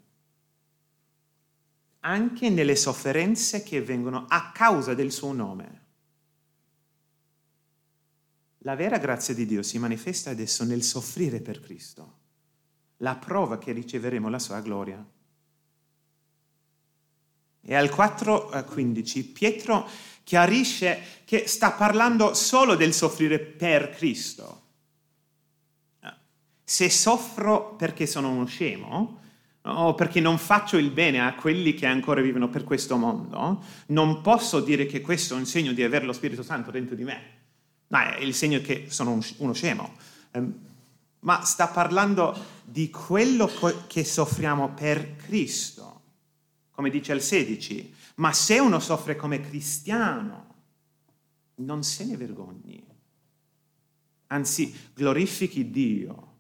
anche 2.02 2.50
nelle 2.50 2.76
sofferenze 2.76 3.64
che 3.64 3.82
vengono 3.82 4.26
a 4.28 4.52
causa 4.52 4.94
del 4.94 5.12
suo 5.12 5.34
nome. 5.34 5.86
La 8.60 8.76
vera 8.76 8.98
grazia 8.98 9.34
di 9.34 9.46
Dio 9.46 9.64
si 9.64 9.80
manifesta 9.80 10.30
adesso 10.30 10.64
nel 10.64 10.84
soffrire 10.84 11.42
per 11.42 11.60
Cristo, 11.60 12.18
la 12.98 13.16
prova 13.16 13.58
che 13.58 13.72
riceveremo 13.72 14.30
la 14.30 14.40
sua 14.40 14.60
gloria. 14.60 15.06
E 17.62 17.76
al 17.76 17.88
4.15 17.88 19.32
Pietro 19.32 19.88
chiarisce 20.24 21.00
che 21.26 21.48
sta 21.48 21.72
parlando 21.72 22.34
solo 22.34 22.76
del 22.76 22.94
soffrire 22.94 23.40
per 23.40 23.90
Cristo. 23.90 24.64
Se 26.64 26.90
soffro 26.90 27.76
perché 27.76 28.06
sono 28.06 28.32
uno 28.32 28.46
scemo, 28.46 29.22
o 29.68 29.94
perché 29.96 30.20
non 30.20 30.38
faccio 30.38 30.78
il 30.78 30.92
bene 30.92 31.22
a 31.22 31.36
quelli 31.36 31.74
che 31.74 31.86
ancora 31.86 32.22
vivono 32.22 32.50
per 32.50 32.64
questo 32.64 32.98
mondo, 32.98 33.64
non 33.88 34.22
posso 34.22 34.60
dire 34.60 34.86
che 34.86 35.02
questo 35.02 35.36
è 35.36 35.38
un 35.38 35.46
segno 35.46 35.74
di 35.74 35.84
avere 35.84 36.06
lo 36.06 36.14
Spirito 36.14 36.44
Santo 36.44 36.72
dentro 36.72 36.96
di 36.96 37.04
me. 37.04 37.22
No, 37.88 38.00
è 38.00 38.20
il 38.20 38.34
segno 38.34 38.60
che 38.62 38.86
sono 38.90 39.20
uno 39.38 39.54
scemo. 39.54 39.96
Ehm, 40.32 40.54
ma 41.20 41.44
sta 41.44 41.68
parlando 41.68 42.36
di 42.64 42.90
quello 42.90 43.50
che 43.88 44.04
soffriamo 44.04 44.70
per 44.70 45.16
Cristo, 45.16 46.02
come 46.72 46.90
dice 46.90 47.12
al 47.12 47.22
16. 47.22 47.94
Ma 48.16 48.32
se 48.34 48.60
uno 48.60 48.80
soffre 48.80 49.16
come 49.16 49.42
cristiano, 49.42 50.56
non 51.56 51.84
se 51.84 52.06
ne 52.06 52.18
vergogni. 52.18 52.86
Anzi, 54.28 54.76
glorifichi 54.94 55.70
Dio 55.70 56.36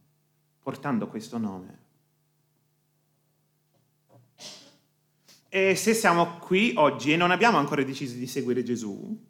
portando 0.59 1.07
questo 1.07 1.37
nome. 1.37 1.85
E 5.49 5.75
se 5.75 5.93
siamo 5.93 6.37
qui 6.39 6.73
oggi 6.75 7.13
e 7.13 7.17
non 7.17 7.31
abbiamo 7.31 7.57
ancora 7.57 7.83
deciso 7.83 8.15
di 8.15 8.27
seguire 8.27 8.63
Gesù, 8.63 9.25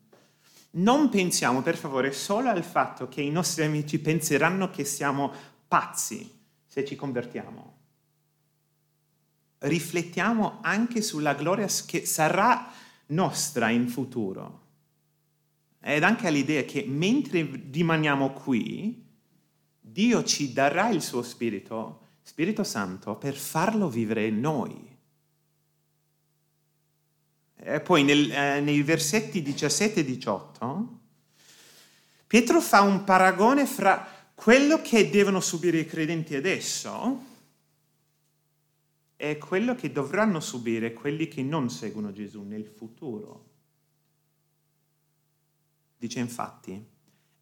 non 0.71 1.09
pensiamo 1.09 1.61
per 1.61 1.77
favore 1.77 2.11
solo 2.11 2.49
al 2.49 2.63
fatto 2.63 3.07
che 3.07 3.21
i 3.21 3.31
nostri 3.31 3.63
amici 3.63 3.99
penseranno 3.99 4.69
che 4.69 4.83
siamo 4.83 5.31
pazzi 5.67 6.29
se 6.65 6.85
ci 6.85 6.95
convertiamo 6.95 7.77
riflettiamo 9.59 10.59
anche 10.61 11.01
sulla 11.01 11.33
gloria 11.33 11.67
che 11.85 12.05
sarà 12.05 12.71
nostra 13.07 13.69
in 13.69 13.87
futuro. 13.87 14.65
Ed 15.81 16.03
anche 16.03 16.27
all'idea 16.27 16.63
che 16.63 16.85
mentre 16.87 17.49
rimaniamo 17.71 18.31
qui, 18.33 19.05
Dio 19.79 20.23
ci 20.23 20.51
darà 20.51 20.89
il 20.89 21.01
suo 21.01 21.21
Spirito, 21.21 22.01
Spirito 22.21 22.63
Santo, 22.63 23.15
per 23.15 23.35
farlo 23.35 23.89
vivere 23.89 24.29
noi. 24.29 24.95
E 27.69 27.81
poi 27.81 28.03
nel, 28.03 28.31
eh, 28.31 28.61
nei 28.61 28.81
versetti 28.81 29.41
17 29.41 29.99
e 29.99 30.05
18, 30.05 30.99
Pietro 32.25 32.61
fa 32.61 32.79
un 32.79 33.03
paragone 33.03 33.65
fra 33.65 34.07
quello 34.33 34.81
che 34.81 35.09
devono 35.09 35.41
subire 35.41 35.79
i 35.79 35.85
credenti 35.85 36.33
adesso 36.33 37.25
è 39.17 39.37
quello 39.37 39.75
che 39.75 39.91
dovranno 39.91 40.39
subire 40.39 40.93
quelli 40.93 41.27
che 41.27 41.43
non 41.43 41.69
seguono 41.69 42.13
Gesù 42.13 42.43
nel 42.43 42.65
futuro. 42.65 43.45
Dice 45.97 46.19
infatti, 46.19 46.81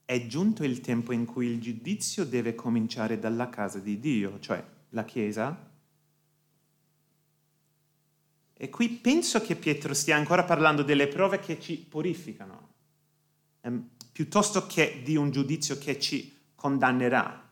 è 0.06 0.26
giunto 0.26 0.64
il 0.64 0.82
tempo 0.82 1.12
in 1.12 1.26
cui 1.26 1.46
il 1.48 1.62
giudizio 1.62 2.26
deve 2.26 2.56
cominciare 2.56 3.20
dalla 3.20 3.50
casa 3.50 3.78
di 3.78 4.00
Dio, 4.00 4.40
cioè 4.40 4.64
la 4.90 5.06
Chiesa. 5.06 5.74
E 8.58 8.70
qui 8.70 8.88
penso 8.90 9.42
che 9.42 9.56
Pietro 9.56 9.94
stia 9.94 10.16
ancora 10.16 10.46
parlando 10.46 10.82
delle 10.82 11.08
prove 11.08 11.40
che 11.40 11.60
ci 11.60 11.76
purificano, 11.78 12.70
ehm, 13.62 13.90
piuttosto 14.14 14.66
che 14.66 15.02
di 15.04 15.18
un 15.18 15.30
giudizio 15.30 15.78
che 15.78 16.00
ci 16.00 16.34
condannerà 16.56 17.52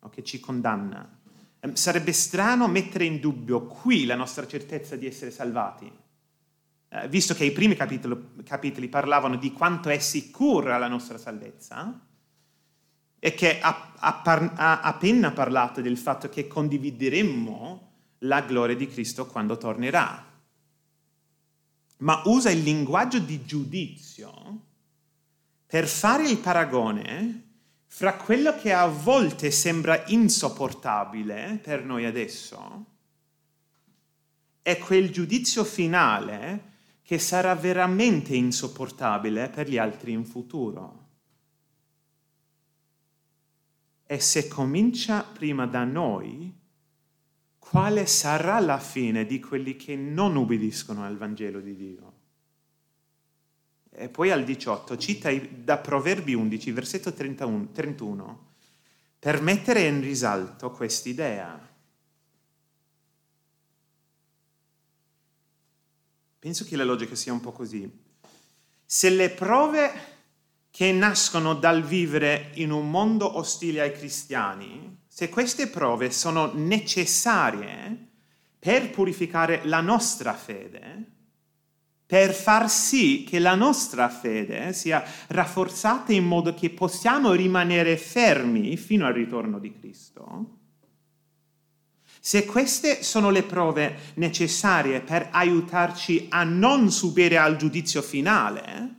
o 0.00 0.08
che 0.08 0.24
ci 0.24 0.40
condanna. 0.40 1.18
Ehm, 1.60 1.74
sarebbe 1.74 2.12
strano 2.12 2.68
mettere 2.68 3.04
in 3.04 3.20
dubbio 3.20 3.66
qui 3.66 4.06
la 4.06 4.14
nostra 4.14 4.46
certezza 4.46 4.96
di 4.96 5.04
essere 5.04 5.30
salvati, 5.30 5.92
eh, 6.88 7.08
visto 7.08 7.34
che 7.34 7.44
i 7.44 7.52
primi 7.52 7.76
capitolo, 7.76 8.30
capitoli 8.44 8.88
parlavano 8.88 9.36
di 9.36 9.52
quanto 9.52 9.90
è 9.90 9.98
sicura 9.98 10.78
la 10.78 10.88
nostra 10.88 11.18
salvezza 11.18 12.00
e 13.18 13.34
che 13.34 13.60
ha, 13.60 13.92
ha, 13.98 14.80
appena 14.80 15.32
parlato 15.32 15.82
del 15.82 15.98
fatto 15.98 16.30
che 16.30 16.46
condivideremmo 16.46 17.87
la 18.20 18.40
gloria 18.42 18.76
di 18.76 18.88
Cristo 18.88 19.26
quando 19.26 19.56
tornerà. 19.56 20.26
Ma 21.98 22.22
usa 22.26 22.50
il 22.50 22.62
linguaggio 22.62 23.18
di 23.18 23.44
giudizio 23.44 24.60
per 25.66 25.86
fare 25.86 26.28
il 26.28 26.38
paragone 26.38 27.46
fra 27.86 28.16
quello 28.16 28.54
che 28.56 28.72
a 28.72 28.86
volte 28.86 29.50
sembra 29.50 30.04
insopportabile 30.06 31.58
per 31.62 31.84
noi 31.84 32.04
adesso 32.04 32.86
e 34.62 34.78
quel 34.78 35.10
giudizio 35.10 35.64
finale 35.64 36.76
che 37.02 37.18
sarà 37.18 37.54
veramente 37.54 38.36
insopportabile 38.36 39.48
per 39.48 39.66
gli 39.66 39.78
altri 39.78 40.12
in 40.12 40.26
futuro. 40.26 41.06
E 44.04 44.20
se 44.20 44.46
comincia 44.46 45.22
prima 45.22 45.66
da 45.66 45.84
noi, 45.84 46.54
quale 47.70 48.06
sarà 48.06 48.60
la 48.60 48.78
fine 48.78 49.26
di 49.26 49.40
quelli 49.40 49.76
che 49.76 49.94
non 49.94 50.36
ubbidiscono 50.36 51.04
al 51.04 51.18
Vangelo 51.18 51.60
di 51.60 51.76
Dio? 51.76 52.12
E 53.90 54.08
poi 54.08 54.30
al 54.30 54.44
18 54.44 54.96
cita 54.96 55.30
da 55.34 55.76
Proverbi 55.76 56.32
11, 56.32 56.72
versetto 56.72 57.12
31, 57.12 57.72
31 57.72 58.46
per 59.18 59.42
mettere 59.42 59.86
in 59.86 60.00
risalto 60.00 60.70
quest'idea. 60.70 61.68
Penso 66.38 66.64
che 66.64 66.76
la 66.76 66.84
logica 66.84 67.14
sia 67.14 67.32
un 67.32 67.40
po' 67.40 67.52
così. 67.52 67.90
Se 68.86 69.10
le 69.10 69.28
prove 69.28 69.92
che 70.70 70.90
nascono 70.92 71.54
dal 71.54 71.82
vivere 71.82 72.52
in 72.54 72.70
un 72.70 72.88
mondo 72.88 73.36
ostile 73.36 73.80
ai 73.80 73.92
cristiani, 73.92 74.97
se 75.18 75.30
queste 75.30 75.66
prove 75.66 76.12
sono 76.12 76.52
necessarie 76.54 78.06
per 78.56 78.90
purificare 78.90 79.62
la 79.64 79.80
nostra 79.80 80.32
fede, 80.32 81.06
per 82.06 82.32
far 82.32 82.70
sì 82.70 83.24
che 83.28 83.40
la 83.40 83.56
nostra 83.56 84.08
fede 84.10 84.72
sia 84.72 85.02
rafforzata 85.26 86.12
in 86.12 86.24
modo 86.24 86.54
che 86.54 86.70
possiamo 86.70 87.32
rimanere 87.32 87.96
fermi 87.96 88.76
fino 88.76 89.06
al 89.06 89.12
ritorno 89.12 89.58
di 89.58 89.72
Cristo. 89.72 90.58
Se 92.20 92.44
queste 92.44 93.02
sono 93.02 93.30
le 93.30 93.42
prove 93.42 94.12
necessarie 94.14 95.00
per 95.00 95.30
aiutarci 95.32 96.26
a 96.28 96.44
non 96.44 96.92
subire 96.92 97.38
al 97.38 97.56
giudizio 97.56 98.02
finale, 98.02 98.94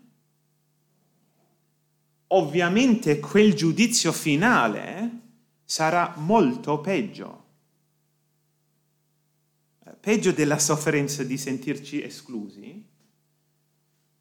ovviamente 2.28 3.22
quel 3.22 3.54
giudizio 3.54 4.12
finale 4.12 5.28
sarà 5.70 6.16
molto 6.18 6.82
peggio. 6.82 7.46
Peggio 10.00 10.32
della 10.32 10.58
sofferenza 10.58 11.24
di 11.24 11.38
sentirci 11.38 12.02
esclusi, 12.02 12.88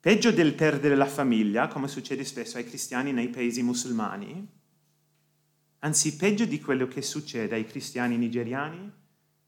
Peggio 0.00 0.30
del 0.30 0.54
perdere 0.54 0.94
la 0.94 1.06
famiglia, 1.06 1.66
come 1.66 1.88
succede 1.88 2.22
spesso 2.24 2.56
ai 2.56 2.64
cristiani 2.64 3.12
nei 3.12 3.30
paesi 3.30 3.62
musulmani, 3.62 4.48
anzi 5.80 6.16
peggio 6.16 6.44
di 6.44 6.60
quello 6.60 6.86
che 6.86 7.02
succede 7.02 7.56
ai 7.56 7.66
cristiani 7.66 8.16
nigeriani, 8.16 8.92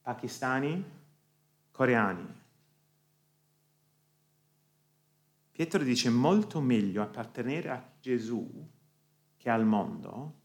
pakistani, 0.03 0.85
coreani. 1.71 2.27
Pietro 5.53 5.85
dice 5.85 6.11
molto 6.11 6.61
meglio 6.61 7.03
appartenere 7.03 7.71
a 7.71 7.93
Gesù 8.01 8.69
che 9.37 9.51
al 9.51 9.65
mondo, 9.65 10.40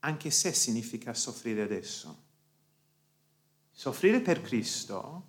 anche 0.00 0.30
se 0.30 0.52
significa 0.52 1.14
soffrire 1.14 1.62
adesso. 1.62 2.28
Soffrire 3.70 4.20
per 4.20 4.42
Cristo 4.42 5.28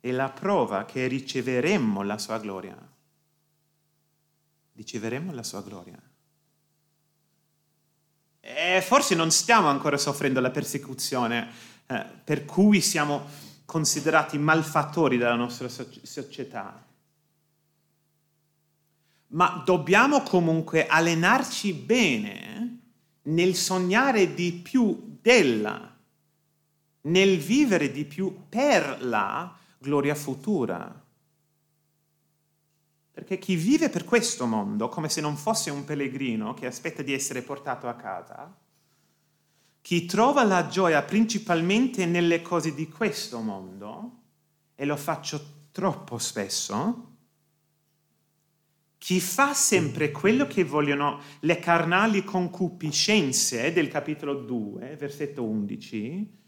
è 0.00 0.10
la 0.10 0.30
prova 0.30 0.84
che 0.84 1.06
riceveremo 1.06 2.02
la 2.02 2.18
sua 2.18 2.38
gloria. 2.38 2.76
Riceveremo 4.74 5.32
la 5.32 5.42
sua 5.42 5.62
gloria. 5.62 6.00
E 8.40 8.82
forse 8.82 9.14
non 9.14 9.30
stiamo 9.30 9.68
ancora 9.68 9.96
soffrendo 9.96 10.40
la 10.40 10.50
persecuzione 10.50 11.50
eh, 11.86 12.04
per 12.24 12.44
cui 12.44 12.80
siamo 12.80 13.28
considerati 13.64 14.38
malfattori 14.38 15.16
della 15.16 15.36
nostra 15.36 15.68
società. 15.68 16.84
Ma 19.28 19.62
dobbiamo 19.64 20.22
comunque 20.22 20.86
allenarci 20.86 21.72
bene 21.72 22.81
nel 23.22 23.54
sognare 23.54 24.34
di 24.34 24.52
più 24.52 25.18
della, 25.20 25.96
nel 27.02 27.38
vivere 27.38 27.90
di 27.90 28.04
più 28.04 28.46
per 28.48 28.98
la 29.02 29.56
gloria 29.78 30.14
futura. 30.14 31.00
Perché 33.10 33.38
chi 33.38 33.56
vive 33.56 33.90
per 33.90 34.04
questo 34.04 34.46
mondo 34.46 34.88
come 34.88 35.08
se 35.08 35.20
non 35.20 35.36
fosse 35.36 35.70
un 35.70 35.84
pellegrino 35.84 36.54
che 36.54 36.66
aspetta 36.66 37.02
di 37.02 37.12
essere 37.12 37.42
portato 37.42 37.88
a 37.88 37.94
casa, 37.94 38.56
chi 39.82 40.06
trova 40.06 40.44
la 40.44 40.68
gioia 40.68 41.02
principalmente 41.02 42.06
nelle 42.06 42.40
cose 42.40 42.72
di 42.72 42.88
questo 42.88 43.40
mondo, 43.40 44.20
e 44.74 44.84
lo 44.84 44.96
faccio 44.96 45.68
troppo 45.70 46.18
spesso, 46.18 47.11
chi 49.02 49.18
fa 49.18 49.52
sempre 49.52 50.12
quello 50.12 50.46
che 50.46 50.62
vogliono 50.62 51.20
le 51.40 51.58
carnali 51.58 52.22
concupiscenze 52.22 53.72
del 53.72 53.88
capitolo 53.88 54.32
2, 54.32 54.94
versetto 54.94 55.42
11, 55.42 56.38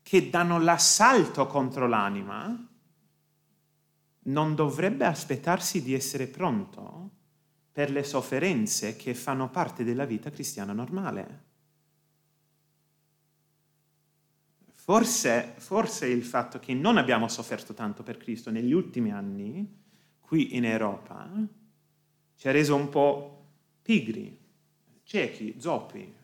che 0.00 0.30
danno 0.30 0.60
l'assalto 0.60 1.48
contro 1.48 1.88
l'anima, 1.88 2.68
non 4.26 4.54
dovrebbe 4.54 5.04
aspettarsi 5.04 5.82
di 5.82 5.92
essere 5.92 6.28
pronto 6.28 7.10
per 7.72 7.90
le 7.90 8.04
sofferenze 8.04 8.94
che 8.94 9.12
fanno 9.12 9.50
parte 9.50 9.82
della 9.82 10.04
vita 10.04 10.30
cristiana 10.30 10.72
normale. 10.72 11.42
Forse, 14.72 15.54
forse 15.56 16.06
il 16.06 16.22
fatto 16.22 16.60
che 16.60 16.74
non 16.74 16.96
abbiamo 16.96 17.26
sofferto 17.26 17.74
tanto 17.74 18.04
per 18.04 18.18
Cristo 18.18 18.52
negli 18.52 18.72
ultimi 18.72 19.10
anni, 19.10 19.82
qui 20.20 20.54
in 20.54 20.64
Europa, 20.64 21.62
ci 22.44 22.50
ha 22.50 22.52
reso 22.52 22.74
un 22.76 22.90
po' 22.90 23.46
pigri, 23.80 24.38
ciechi, 25.02 25.54
zoppi, 25.58 26.14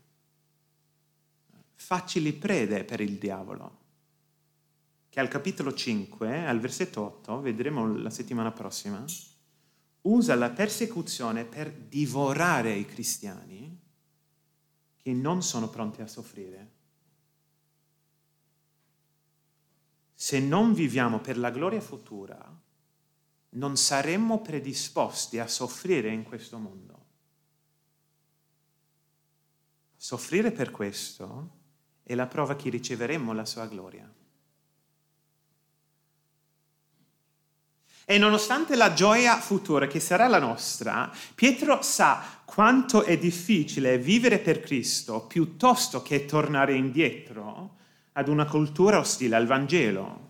facili 1.76 2.34
prede 2.34 2.84
per 2.84 3.00
il 3.00 3.16
diavolo 3.16 3.78
che 5.08 5.18
al 5.18 5.28
capitolo 5.28 5.72
5, 5.72 6.44
al 6.44 6.60
versetto 6.60 7.00
8, 7.00 7.40
vedremo 7.40 7.96
la 7.96 8.10
settimana 8.10 8.52
prossima, 8.52 9.02
usa 10.02 10.34
la 10.34 10.50
persecuzione 10.50 11.46
per 11.46 11.72
divorare 11.72 12.74
i 12.74 12.84
cristiani 12.84 13.80
che 14.98 15.12
non 15.14 15.42
sono 15.42 15.70
pronti 15.70 16.02
a 16.02 16.06
soffrire. 16.06 16.70
Se 20.12 20.38
non 20.38 20.74
viviamo 20.74 21.18
per 21.20 21.38
la 21.38 21.50
gloria 21.50 21.80
futura, 21.80 22.60
non 23.50 23.76
saremmo 23.76 24.40
predisposti 24.40 25.38
a 25.38 25.46
soffrire 25.46 26.10
in 26.10 26.22
questo 26.22 26.58
mondo. 26.58 26.98
Soffrire 29.96 30.52
per 30.52 30.70
questo 30.70 31.58
è 32.02 32.14
la 32.14 32.26
prova 32.26 32.56
che 32.56 32.70
riceveremo 32.70 33.32
la 33.32 33.44
sua 33.44 33.66
gloria. 33.66 34.10
E 38.04 38.18
nonostante 38.18 38.74
la 38.74 38.92
gioia 38.92 39.38
futura 39.38 39.86
che 39.86 40.00
sarà 40.00 40.26
la 40.26 40.40
nostra, 40.40 41.12
Pietro 41.34 41.82
sa 41.82 42.42
quanto 42.44 43.04
è 43.04 43.16
difficile 43.16 43.98
vivere 43.98 44.40
per 44.40 44.58
Cristo 44.58 45.26
piuttosto 45.26 46.02
che 46.02 46.24
tornare 46.24 46.74
indietro 46.74 47.76
ad 48.12 48.26
una 48.26 48.46
cultura 48.46 48.98
ostile 48.98 49.36
al 49.36 49.46
Vangelo. 49.46 50.29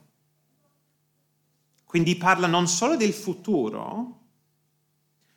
Quindi 1.90 2.14
parla 2.14 2.46
non 2.46 2.68
solo 2.68 2.94
del 2.94 3.12
futuro, 3.12 4.18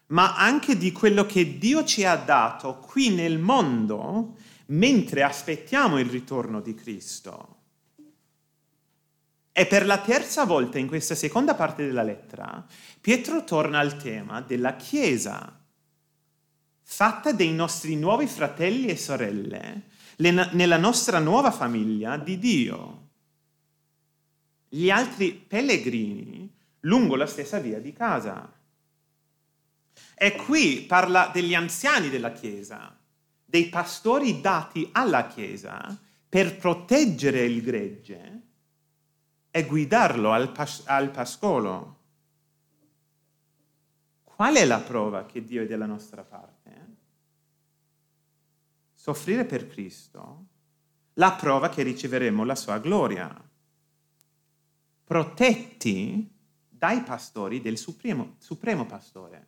ma 0.09 0.35
anche 0.35 0.77
di 0.77 0.91
quello 0.91 1.25
che 1.25 1.57
Dio 1.57 1.83
ci 1.83 2.05
ha 2.05 2.15
dato 2.15 2.77
qui 2.77 3.09
nel 3.09 3.39
mondo 3.39 4.35
mentre 4.67 5.23
aspettiamo 5.23 5.97
il 5.97 6.05
ritorno 6.05 6.61
di 6.61 6.75
Cristo. 6.75 7.55
E 9.51 9.65
per 9.65 9.87
la 9.87 9.97
terza 9.97 10.45
volta 10.45 10.77
in 10.77 10.85
questa 10.85 11.15
seconda 11.15 11.55
parte 11.55 11.87
della 11.87 12.03
lettera, 12.03 12.63
Pietro 13.01 13.43
torna 13.43 13.79
al 13.79 13.97
tema 13.97 14.39
della 14.41 14.75
Chiesa, 14.75 15.59
fatta 16.83 17.31
dei 17.31 17.51
nostri 17.51 17.95
nuovi 17.95 18.27
fratelli 18.27 18.89
e 18.89 18.95
sorelle, 18.95 19.85
nella 20.17 20.77
nostra 20.77 21.17
nuova 21.17 21.49
famiglia 21.49 22.15
di 22.17 22.37
Dio. 22.37 23.02
Gli 24.73 24.89
altri 24.89 25.33
pellegrini 25.33 26.51
lungo 26.79 27.15
la 27.15 27.27
stessa 27.27 27.59
via 27.59 27.79
di 27.79 27.93
casa. 27.93 28.51
E 30.15 30.35
qui 30.35 30.81
parla 30.87 31.29
degli 31.31 31.53
anziani 31.53 32.09
della 32.09 32.31
Chiesa, 32.31 32.99
dei 33.45 33.69
pastori 33.69 34.41
dati 34.41 34.89
alla 34.91 35.27
Chiesa 35.27 35.95
per 36.27 36.57
proteggere 36.57 37.45
il 37.45 37.61
gregge 37.61 38.41
e 39.51 39.65
guidarlo 39.65 40.31
al, 40.31 40.51
pas- 40.51 40.81
al 40.87 41.11
pascolo. 41.11 41.99
Qual 44.23 44.55
è 44.55 44.65
la 44.65 44.79
prova 44.79 45.27
che 45.27 45.45
Dio 45.45 45.61
è 45.61 45.67
della 45.67 45.85
nostra 45.85 46.23
parte? 46.23 46.95
Soffrire 48.95 49.45
per 49.45 49.67
Cristo, 49.67 50.45
la 51.13 51.33
prova 51.33 51.69
che 51.69 51.83
riceveremo 51.83 52.43
la 52.43 52.55
sua 52.55 52.79
gloria. 52.79 53.51
Protetti 55.13 56.27
dai 56.67 57.03
pastori 57.03 57.61
del 57.61 57.77
supremo, 57.77 58.33
supremo 58.39 58.87
pastore. 58.87 59.47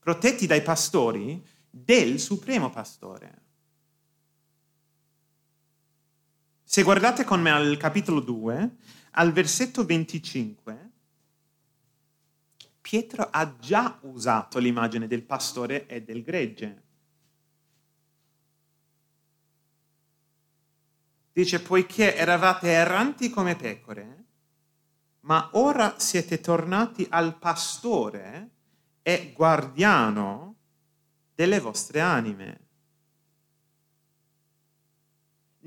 Protetti 0.00 0.48
dai 0.48 0.60
pastori 0.60 1.40
del 1.70 2.18
supremo 2.18 2.68
pastore. 2.68 3.42
Se 6.64 6.82
guardate 6.82 7.22
con 7.22 7.40
me 7.40 7.52
al 7.52 7.76
capitolo 7.76 8.18
2, 8.18 8.76
al 9.12 9.30
versetto 9.30 9.84
25, 9.84 10.90
Pietro 12.80 13.28
ha 13.30 13.56
già 13.56 14.00
usato 14.00 14.58
l'immagine 14.58 15.06
del 15.06 15.22
pastore 15.22 15.86
e 15.86 16.02
del 16.02 16.24
gregge. 16.24 16.82
Dice, 21.30 21.60
poiché 21.60 22.16
eravate 22.16 22.70
erranti 22.70 23.30
come 23.30 23.54
pecore, 23.54 24.24
ma 25.26 25.50
ora 25.52 25.94
siete 25.98 26.40
tornati 26.40 27.06
al 27.10 27.36
pastore 27.36 28.50
e 29.02 29.32
guardiano 29.34 30.54
delle 31.34 31.60
vostre 31.60 32.00
anime. 32.00 32.60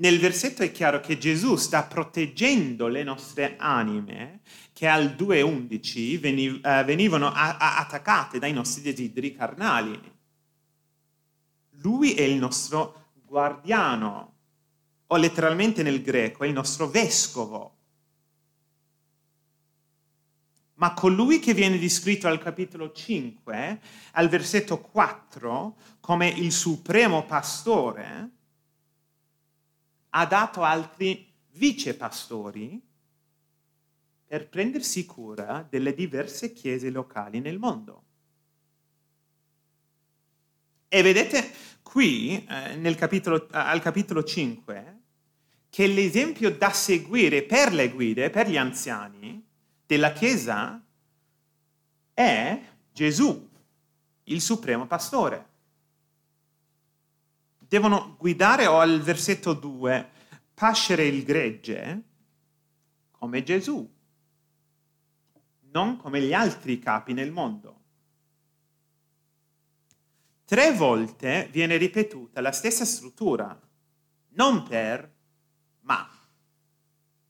Nel 0.00 0.18
versetto 0.18 0.62
è 0.62 0.72
chiaro 0.72 1.00
che 1.00 1.18
Gesù 1.18 1.56
sta 1.56 1.82
proteggendo 1.82 2.88
le 2.88 3.02
nostre 3.02 3.56
anime 3.58 4.40
che 4.72 4.88
al 4.88 5.08
2.11 5.08 6.60
eh, 6.62 6.84
venivano 6.84 7.30
attaccate 7.30 8.38
dai 8.38 8.54
nostri 8.54 8.80
desideri 8.80 9.34
carnali. 9.34 10.00
Lui 11.82 12.14
è 12.14 12.22
il 12.22 12.36
nostro 12.36 13.10
guardiano 13.26 14.36
o 15.06 15.16
letteralmente 15.16 15.82
nel 15.82 16.00
greco 16.00 16.44
è 16.44 16.46
il 16.46 16.54
nostro 16.54 16.88
vescovo. 16.88 17.79
Ma 20.80 20.94
colui 20.94 21.40
che 21.40 21.52
viene 21.52 21.78
descritto 21.78 22.26
al 22.26 22.38
capitolo 22.38 22.90
5, 22.90 23.80
al 24.12 24.28
versetto 24.30 24.80
4, 24.80 25.76
come 26.00 26.26
il 26.26 26.50
supremo 26.52 27.26
pastore, 27.26 28.30
ha 30.08 30.24
dato 30.24 30.62
altri 30.62 31.30
vicepastori 31.52 32.80
per 34.26 34.48
prendersi 34.48 35.04
cura 35.04 35.66
delle 35.68 35.92
diverse 35.92 36.54
chiese 36.54 36.88
locali 36.88 37.40
nel 37.40 37.58
mondo. 37.58 38.04
E 40.88 41.02
vedete 41.02 41.52
qui, 41.82 42.42
eh, 42.46 42.94
capitolo, 42.94 43.48
al 43.50 43.82
capitolo 43.82 44.24
5, 44.24 44.98
che 45.68 45.86
l'esempio 45.86 46.50
da 46.50 46.70
seguire 46.70 47.42
per 47.42 47.74
le 47.74 47.90
guide, 47.90 48.30
per 48.30 48.48
gli 48.48 48.56
anziani 48.56 49.48
della 49.90 50.12
Chiesa, 50.12 50.80
è 52.14 52.62
Gesù, 52.92 53.50
il 54.22 54.40
supremo 54.40 54.86
pastore. 54.86 55.48
Devono 57.58 58.14
guidare, 58.16 58.66
o 58.66 58.78
al 58.78 59.00
versetto 59.00 59.52
2, 59.52 60.10
pascere 60.54 61.06
il 61.06 61.24
gregge 61.24 62.02
come 63.10 63.42
Gesù, 63.42 63.92
non 65.72 65.96
come 65.96 66.20
gli 66.20 66.32
altri 66.32 66.78
capi 66.78 67.12
nel 67.12 67.32
mondo. 67.32 67.80
Tre 70.44 70.72
volte 70.72 71.48
viene 71.50 71.76
ripetuta 71.76 72.40
la 72.40 72.52
stessa 72.52 72.84
struttura, 72.84 73.60
non 74.34 74.62
per 74.62 75.12
ma, 75.80 76.08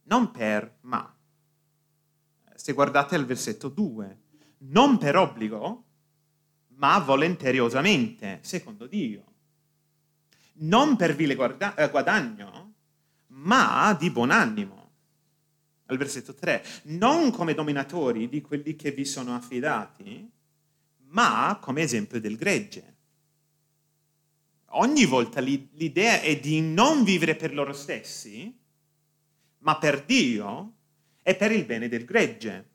non 0.02 0.30
per 0.30 0.76
ma. 0.82 1.14
Se 2.60 2.74
guardate 2.74 3.14
al 3.14 3.24
versetto 3.24 3.70
2, 3.70 4.18
non 4.68 4.98
per 4.98 5.16
obbligo, 5.16 5.84
ma 6.76 6.98
volenteriosamente, 6.98 8.40
secondo 8.42 8.86
Dio. 8.86 9.24
Non 10.56 10.94
per 10.96 11.16
vile 11.16 11.38
eh, 11.76 11.88
guadagno, 11.88 12.74
ma 13.28 13.96
di 13.98 14.10
buon 14.10 14.30
animo. 14.30 14.90
Al 15.86 15.96
versetto 15.96 16.34
3, 16.34 16.62
non 16.82 17.30
come 17.30 17.54
dominatori 17.54 18.28
di 18.28 18.42
quelli 18.42 18.76
che 18.76 18.90
vi 18.90 19.06
sono 19.06 19.34
affidati, 19.34 20.30
ma 21.06 21.58
come 21.62 21.80
esempio 21.80 22.20
del 22.20 22.36
gregge. 22.36 22.96
Ogni 24.72 25.06
volta 25.06 25.40
l'idea 25.40 26.20
è 26.20 26.38
di 26.38 26.60
non 26.60 27.04
vivere 27.04 27.36
per 27.36 27.54
loro 27.54 27.72
stessi, 27.72 28.54
ma 29.60 29.78
per 29.78 30.04
Dio 30.04 30.74
e 31.22 31.34
per 31.34 31.52
il 31.52 31.64
bene 31.64 31.88
del 31.88 32.04
gregge. 32.04 32.68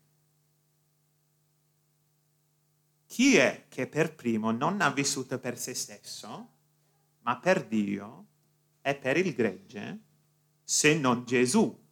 Chi 3.06 3.36
è 3.36 3.66
che 3.68 3.86
per 3.86 4.14
primo 4.14 4.50
non 4.50 4.80
ha 4.80 4.90
vissuto 4.90 5.38
per 5.38 5.58
se 5.58 5.74
stesso, 5.74 6.50
ma 7.20 7.38
per 7.38 7.66
Dio 7.66 8.26
e 8.80 8.94
per 8.94 9.16
il 9.16 9.32
gregge, 9.32 10.00
se 10.62 10.98
non 10.98 11.24
Gesù? 11.24 11.84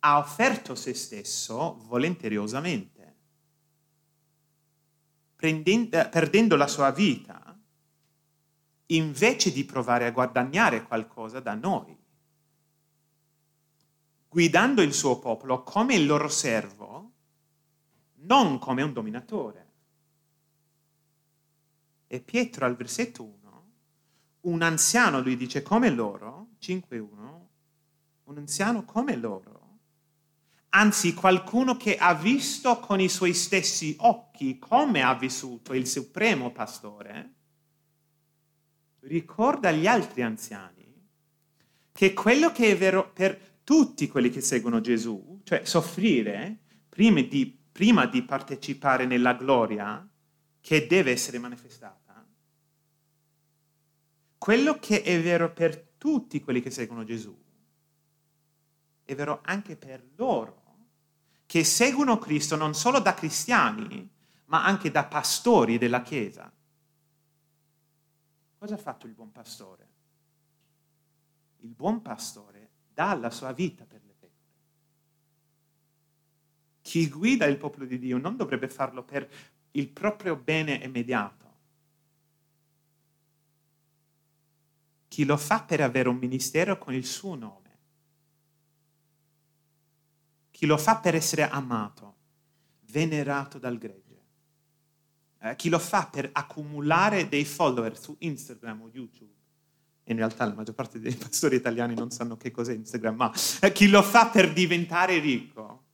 Ha 0.00 0.18
offerto 0.18 0.74
se 0.74 0.94
stesso 0.94 1.76
volenteriosamente, 1.86 3.16
perdendo 5.36 6.56
la 6.56 6.68
sua 6.68 6.90
vita 6.90 7.58
invece 8.86 9.52
di 9.52 9.64
provare 9.64 10.06
a 10.06 10.10
guadagnare 10.10 10.84
qualcosa 10.84 11.40
da 11.40 11.54
noi, 11.54 11.96
guidando 14.36 14.82
il 14.82 14.92
suo 14.92 15.18
popolo 15.18 15.62
come 15.62 15.94
il 15.94 16.04
loro 16.04 16.28
servo, 16.28 17.12
non 18.24 18.58
come 18.58 18.82
un 18.82 18.92
dominatore. 18.92 19.66
E 22.06 22.20
Pietro 22.20 22.66
al 22.66 22.76
versetto 22.76 23.22
1, 23.22 23.66
un 24.40 24.60
anziano, 24.60 25.22
lui 25.22 25.38
dice, 25.38 25.62
come 25.62 25.88
loro, 25.88 26.48
5.1, 26.60 27.46
un 28.24 28.36
anziano 28.36 28.84
come 28.84 29.16
loro, 29.16 29.78
anzi 30.68 31.14
qualcuno 31.14 31.78
che 31.78 31.96
ha 31.96 32.12
visto 32.12 32.78
con 32.78 33.00
i 33.00 33.08
suoi 33.08 33.32
stessi 33.32 33.96
occhi 34.00 34.58
come 34.58 35.00
ha 35.00 35.14
vissuto 35.14 35.72
il 35.72 35.86
supremo 35.86 36.52
pastore, 36.52 37.32
ricorda 39.00 39.70
agli 39.70 39.86
altri 39.86 40.20
anziani 40.20 40.74
che 41.90 42.12
quello 42.12 42.52
che 42.52 42.72
è 42.72 42.76
vero 42.76 43.10
per 43.10 43.54
tutti 43.66 44.06
quelli 44.06 44.30
che 44.30 44.40
seguono 44.40 44.80
Gesù, 44.80 45.40
cioè 45.42 45.64
soffrire 45.64 46.60
prima 46.88 47.20
di, 47.20 47.58
prima 47.72 48.06
di 48.06 48.22
partecipare 48.22 49.06
nella 49.06 49.34
gloria 49.34 50.08
che 50.60 50.86
deve 50.86 51.10
essere 51.10 51.40
manifestata, 51.40 52.24
quello 54.38 54.78
che 54.78 55.02
è 55.02 55.20
vero 55.20 55.52
per 55.52 55.94
tutti 55.98 56.40
quelli 56.40 56.62
che 56.62 56.70
seguono 56.70 57.02
Gesù 57.02 57.36
è 59.02 59.14
vero 59.16 59.40
anche 59.42 59.74
per 59.74 60.04
loro 60.14 60.62
che 61.44 61.64
seguono 61.64 62.18
Cristo 62.18 62.54
non 62.54 62.72
solo 62.72 63.00
da 63.00 63.14
cristiani, 63.14 64.08
ma 64.44 64.64
anche 64.64 64.92
da 64.92 65.06
pastori 65.06 65.76
della 65.76 66.02
Chiesa. 66.02 66.52
Cosa 68.58 68.74
ha 68.74 68.78
fatto 68.78 69.06
il 69.06 69.12
buon 69.12 69.32
pastore? 69.32 69.88
Il 71.62 71.74
buon 71.74 72.00
pastore 72.00 72.55
dà 72.96 73.14
la 73.14 73.30
sua 73.30 73.52
vita 73.52 73.84
per 73.84 74.00
le 74.02 74.14
pecore. 74.18 74.32
Chi 76.80 77.08
guida 77.10 77.44
il 77.44 77.58
popolo 77.58 77.84
di 77.84 77.98
Dio 77.98 78.16
non 78.16 78.36
dovrebbe 78.36 78.68
farlo 78.68 79.04
per 79.04 79.30
il 79.72 79.88
proprio 79.88 80.36
bene 80.36 80.76
immediato. 80.76 81.44
Chi 85.08 85.24
lo 85.26 85.36
fa 85.36 85.62
per 85.62 85.82
avere 85.82 86.08
un 86.08 86.16
ministero 86.16 86.78
con 86.78 86.94
il 86.94 87.04
suo 87.04 87.34
nome. 87.34 87.64
Chi 90.50 90.64
lo 90.64 90.78
fa 90.78 90.96
per 90.96 91.14
essere 91.14 91.46
amato, 91.48 92.16
venerato 92.86 93.58
dal 93.58 93.76
gregge 93.76 94.06
eh, 95.46 95.56
chi 95.56 95.68
lo 95.68 95.78
fa 95.78 96.06
per 96.06 96.28
accumulare 96.32 97.28
dei 97.28 97.44
follower 97.44 97.96
su 97.98 98.16
Instagram 98.18 98.82
o 98.82 98.90
YouTube. 98.92 99.32
In 100.08 100.16
realtà 100.16 100.46
la 100.46 100.54
maggior 100.54 100.74
parte 100.74 101.00
dei 101.00 101.14
pastori 101.14 101.56
italiani 101.56 101.94
non 101.94 102.10
sanno 102.10 102.36
che 102.36 102.50
cos'è 102.50 102.72
Instagram, 102.72 103.16
ma 103.16 103.32
eh, 103.60 103.72
chi 103.72 103.88
lo 103.88 104.02
fa 104.02 104.28
per 104.28 104.52
diventare 104.52 105.18
ricco. 105.18 105.84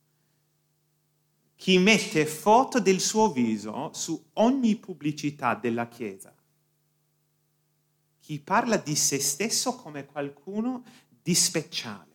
Chi 1.55 1.79
mette 1.79 2.27
foto 2.27 2.81
del 2.81 3.01
suo 3.01 3.31
viso 3.33 3.91
su 3.95 4.31
ogni 4.35 4.77
pubblicità 4.77 5.55
della 5.55 5.89
Chiesa. 5.89 6.35
Chi 8.21 8.41
parla 8.41 8.77
di 8.77 8.97
se 8.97 9.19
stesso 9.21 9.77
come 9.77 10.07
qualcuno 10.07 10.85
di 11.23 11.35
speciale, 11.35 12.11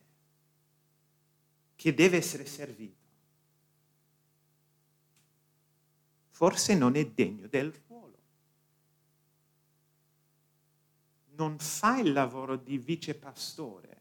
che 1.75 1.93
deve 1.93 2.17
essere 2.17 2.45
servito 2.45 2.97
forse 6.37 6.75
non 6.75 6.95
è 6.95 7.03
degno 7.07 7.47
del 7.47 7.71
non 11.37 11.59
fa 11.59 11.99
il 11.99 12.11
lavoro 12.11 12.55
di 12.57 12.77
vicepastore 12.77 13.97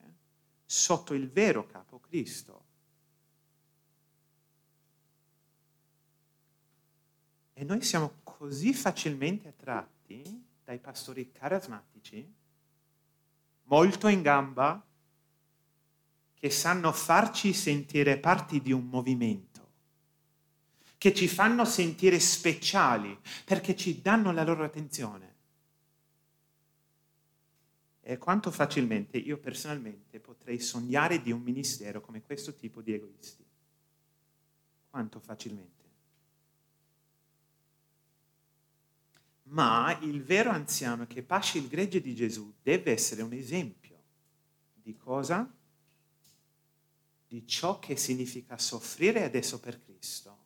sotto 0.64 1.14
il 1.14 1.31
vero 1.31 1.66
capo 1.66 2.01
Cristo. 2.01 2.64
E 7.53 7.64
noi 7.64 7.83
siamo 7.83 8.20
così 8.22 8.75
facilmente 8.75 9.49
attratti 9.49 10.44
dai 10.64 10.79
pastori 10.79 11.31
carismatici, 11.31 12.35
molto 13.64 14.09
in 14.09 14.22
gamba, 14.22 14.85
che 16.35 16.51
sanno 16.51 16.92
farci 16.92 17.53
sentire 17.53 18.18
parti 18.18 18.61
di 18.61 18.72
un 18.72 18.87
movimento 18.87 19.57
che 20.99 21.14
ci 21.14 21.29
fanno 21.29 21.64
sentire 21.64 22.18
speciali 22.18 23.16
perché 23.44 23.77
ci 23.77 24.01
danno 24.01 24.33
la 24.33 24.42
loro 24.42 24.64
attenzione. 24.64 25.36
E 28.09 28.19
quanto 28.19 28.53
facilmente 28.53 29.16
io 29.16 29.37
personalmente 29.37 30.21
potrei 30.21 30.61
sognare 30.61 31.21
di 31.21 31.33
un 31.33 31.42
ministero 31.42 32.01
come 32.01 32.23
questo 32.23 32.55
tipo 32.55 32.81
di 32.81 32.92
egoisti. 32.95 33.45
Quanto 34.88 35.19
facilmente. 35.19 35.85
Ma 39.49 39.99
il 40.03 40.23
vero 40.23 40.51
anziano 40.51 41.09
che 41.09 41.25
pasce 41.25 41.59
il 41.59 41.66
gregge 41.66 42.01
di 42.01 42.14
Gesù 42.14 42.55
deve 42.62 42.92
essere 42.92 43.23
un 43.23 43.33
esempio 43.33 44.01
di 44.73 44.95
cosa? 44.95 45.53
Di 47.27 47.45
ciò 47.45 47.81
che 47.81 47.97
significa 47.97 48.57
soffrire 48.57 49.25
adesso 49.25 49.59
per 49.59 49.83
Cristo, 49.83 50.45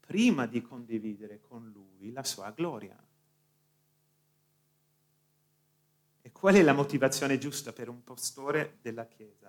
prima 0.00 0.46
di 0.46 0.60
condividere 0.60 1.40
con 1.40 1.70
Lui 1.70 2.10
la 2.10 2.24
sua 2.24 2.50
gloria. 2.50 3.00
Qual 6.42 6.56
è 6.56 6.62
la 6.62 6.72
motivazione 6.72 7.38
giusta 7.38 7.72
per 7.72 7.88
un 7.88 8.02
pastore 8.02 8.78
della 8.82 9.06
Chiesa? 9.06 9.48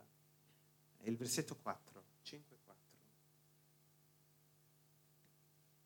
È 0.96 1.10
il 1.10 1.18
versetto 1.18 1.56
4, 1.56 2.04
5. 2.22 2.58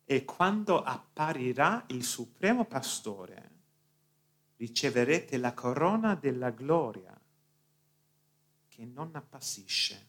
E 0.04 0.24
quando 0.26 0.82
apparirà 0.82 1.82
il 1.88 2.04
supremo 2.04 2.66
pastore, 2.66 3.50
riceverete 4.56 5.38
la 5.38 5.54
corona 5.54 6.14
della 6.14 6.50
gloria 6.50 7.18
che 8.68 8.84
non 8.84 9.08
appassisce. 9.14 10.08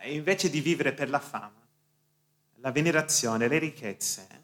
E 0.00 0.14
invece 0.14 0.48
di 0.48 0.60
vivere 0.60 0.92
per 0.94 1.10
la 1.10 1.18
fama, 1.18 1.66
la 2.58 2.70
venerazione, 2.70 3.48
le 3.48 3.58
ricchezze 3.58 4.42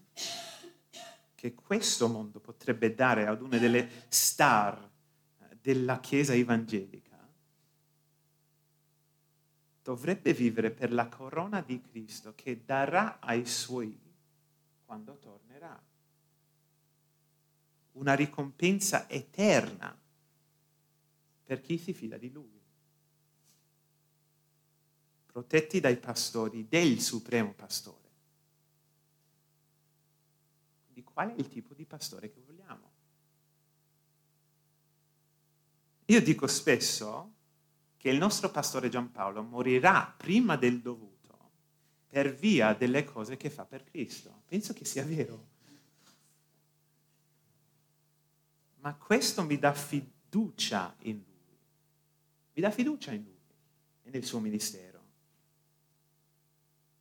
che 1.41 1.55
questo 1.55 2.07
mondo 2.07 2.39
potrebbe 2.39 2.95
dare 2.95 3.27
ad 3.27 3.41
una 3.41 3.57
delle 3.57 4.05
star 4.09 4.91
della 5.59 5.99
Chiesa 5.99 6.35
evangelica, 6.35 7.17
dovrebbe 9.83 10.35
vivere 10.35 10.71
per 10.71 10.93
la 10.93 11.09
corona 11.09 11.63
di 11.63 11.81
Cristo 11.81 12.35
che 12.35 12.63
darà 12.63 13.21
ai 13.21 13.47
suoi 13.47 13.99
quando 14.85 15.17
tornerà. 15.17 15.83
Una 17.93 18.13
ricompensa 18.13 19.09
eterna 19.09 19.99
per 21.43 21.63
chi 21.63 21.79
si 21.79 21.95
fida 21.95 22.19
di 22.19 22.31
Lui. 22.31 22.61
Protetti 25.25 25.81
dai 25.81 25.97
pastori 25.97 26.69
del 26.69 27.01
Supremo 27.01 27.55
Pastore. 27.55 28.00
Qual 31.21 31.35
è 31.35 31.39
il 31.39 31.49
tipo 31.49 31.75
di 31.75 31.85
pastore 31.85 32.31
che 32.31 32.41
vogliamo? 32.41 32.91
Io 36.07 36.23
dico 36.23 36.47
spesso 36.47 37.35
che 37.99 38.09
il 38.09 38.17
nostro 38.17 38.51
pastore 38.51 38.89
Giampaolo 38.89 39.43
morirà 39.43 40.15
prima 40.17 40.57
del 40.57 40.81
dovuto 40.81 41.51
per 42.07 42.35
via 42.35 42.73
delle 42.73 43.05
cose 43.05 43.37
che 43.37 43.51
fa 43.51 43.67
per 43.67 43.85
Cristo. 43.85 44.45
Penso 44.47 44.73
che 44.73 44.87
sia 44.87 45.05
vero. 45.05 45.49
Ma 48.77 48.95
questo 48.95 49.45
mi 49.45 49.59
dà 49.59 49.75
fiducia 49.75 50.97
in 51.01 51.17
lui. 51.17 51.59
Mi 52.55 52.63
dà 52.63 52.71
fiducia 52.71 53.13
in 53.13 53.25
lui 53.25 53.55
e 54.05 54.09
nel 54.11 54.25
suo 54.25 54.41
ministero. 54.41 55.05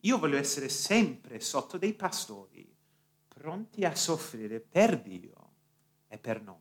Io 0.02 0.20
voglio 0.20 0.38
essere 0.38 0.68
sempre 0.68 1.40
sotto 1.40 1.78
dei 1.78 1.94
pastori 1.94 2.69
pronti 3.40 3.86
a 3.86 3.96
soffrire 3.96 4.60
per 4.60 5.02
Dio 5.02 5.52
e 6.10 6.18
per 6.18 6.42
noi. 6.42 6.58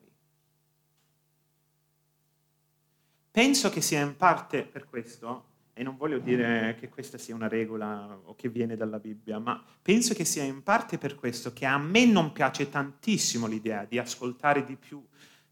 Penso 3.32 3.68
che 3.68 3.80
sia 3.80 4.00
in 4.00 4.16
parte 4.16 4.62
per 4.62 4.88
questo, 4.88 5.46
e 5.72 5.82
non 5.82 5.96
voglio 5.96 6.20
dire 6.20 6.76
che 6.78 6.88
questa 6.88 7.18
sia 7.18 7.34
una 7.34 7.48
regola 7.48 8.16
o 8.24 8.36
che 8.36 8.48
viene 8.48 8.76
dalla 8.76 9.00
Bibbia, 9.00 9.40
ma 9.40 9.60
penso 9.82 10.14
che 10.14 10.24
sia 10.24 10.44
in 10.44 10.62
parte 10.62 10.98
per 10.98 11.16
questo 11.16 11.52
che 11.52 11.66
a 11.66 11.78
me 11.78 12.04
non 12.06 12.32
piace 12.32 12.68
tantissimo 12.68 13.48
l'idea 13.48 13.84
di 13.84 13.98
ascoltare 13.98 14.64
di 14.64 14.76
più 14.76 15.04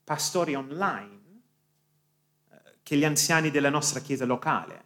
pastori 0.05 0.55
online 0.55 1.21
eh, 2.51 2.79
che 2.85 2.97
gli 2.97 3.05
anziani 3.05 3.51
della 3.51 3.71
nostra 3.71 3.99
chiesa 3.99 4.25
locale. 4.25 4.85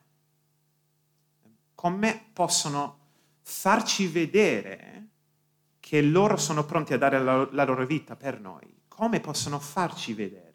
Come 1.75 2.31
possono 2.33 2.99
farci 3.43 4.07
vedere 4.07 5.09
che 5.91 6.03
loro 6.03 6.37
sono 6.37 6.65
pronti 6.65 6.93
a 6.93 6.99
dare 6.99 7.19
la, 7.21 7.49
la 7.51 7.65
loro 7.65 7.85
vita 7.85 8.15
per 8.15 8.39
noi? 8.39 8.83
Come 8.87 9.19
possono 9.19 9.59
farci 9.59 10.15
vedere? 10.15 10.49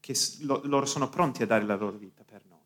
che 0.00 0.16
loro 0.40 0.86
sono 0.86 1.10
pronti 1.10 1.42
a 1.42 1.46
dare 1.46 1.64
la 1.64 1.74
loro 1.74 1.98
vita 1.98 2.22
per 2.22 2.40
noi. 2.48 2.58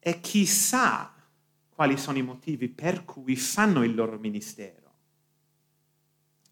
E 0.00 0.20
chissà 0.20 1.14
quali 1.68 1.96
sono 1.96 2.18
i 2.18 2.22
motivi 2.22 2.68
per 2.68 3.04
cui 3.04 3.36
fanno 3.36 3.84
il 3.84 3.94
loro 3.94 4.18
ministero. 4.18 4.94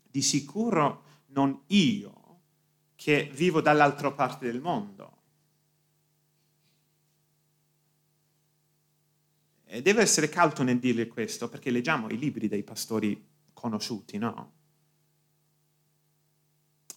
Di 0.02 0.22
sicuro 0.22 1.02
non 1.28 1.62
io 1.68 2.40
che 2.94 3.28
vivo 3.32 3.60
dall'altra 3.60 4.12
parte 4.12 4.44
del 4.44 4.60
mondo. 4.60 5.22
E 9.74 9.82
devo 9.82 9.98
essere 9.98 10.28
cauto 10.28 10.62
nel 10.62 10.78
dire 10.78 11.08
questo 11.08 11.48
perché 11.48 11.72
leggiamo 11.72 12.08
i 12.08 12.16
libri 12.16 12.46
dei 12.46 12.62
pastori 12.62 13.26
conosciuti, 13.52 14.18
no? 14.18 14.52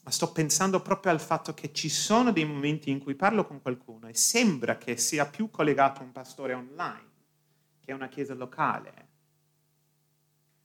ma 0.03 0.11
sto 0.11 0.31
pensando 0.31 0.79
proprio 0.81 1.11
al 1.11 1.19
fatto 1.19 1.55
che 1.55 1.73
ci 1.73 1.89
sono 1.89 2.31
dei 2.31 2.45
momenti 2.45 2.91
in 2.91 2.99
cui 2.99 3.15
parlo 3.15 3.47
con 3.47 3.63
qualcuno 3.63 4.07
e 4.07 4.13
sembra 4.13 4.77
che 4.77 4.95
sia 4.95 5.25
più 5.25 5.49
collegato 5.49 6.03
un 6.03 6.11
pastore 6.11 6.53
online 6.53 7.09
che 7.79 7.93
una 7.93 8.07
chiesa 8.09 8.35
locale, 8.35 9.07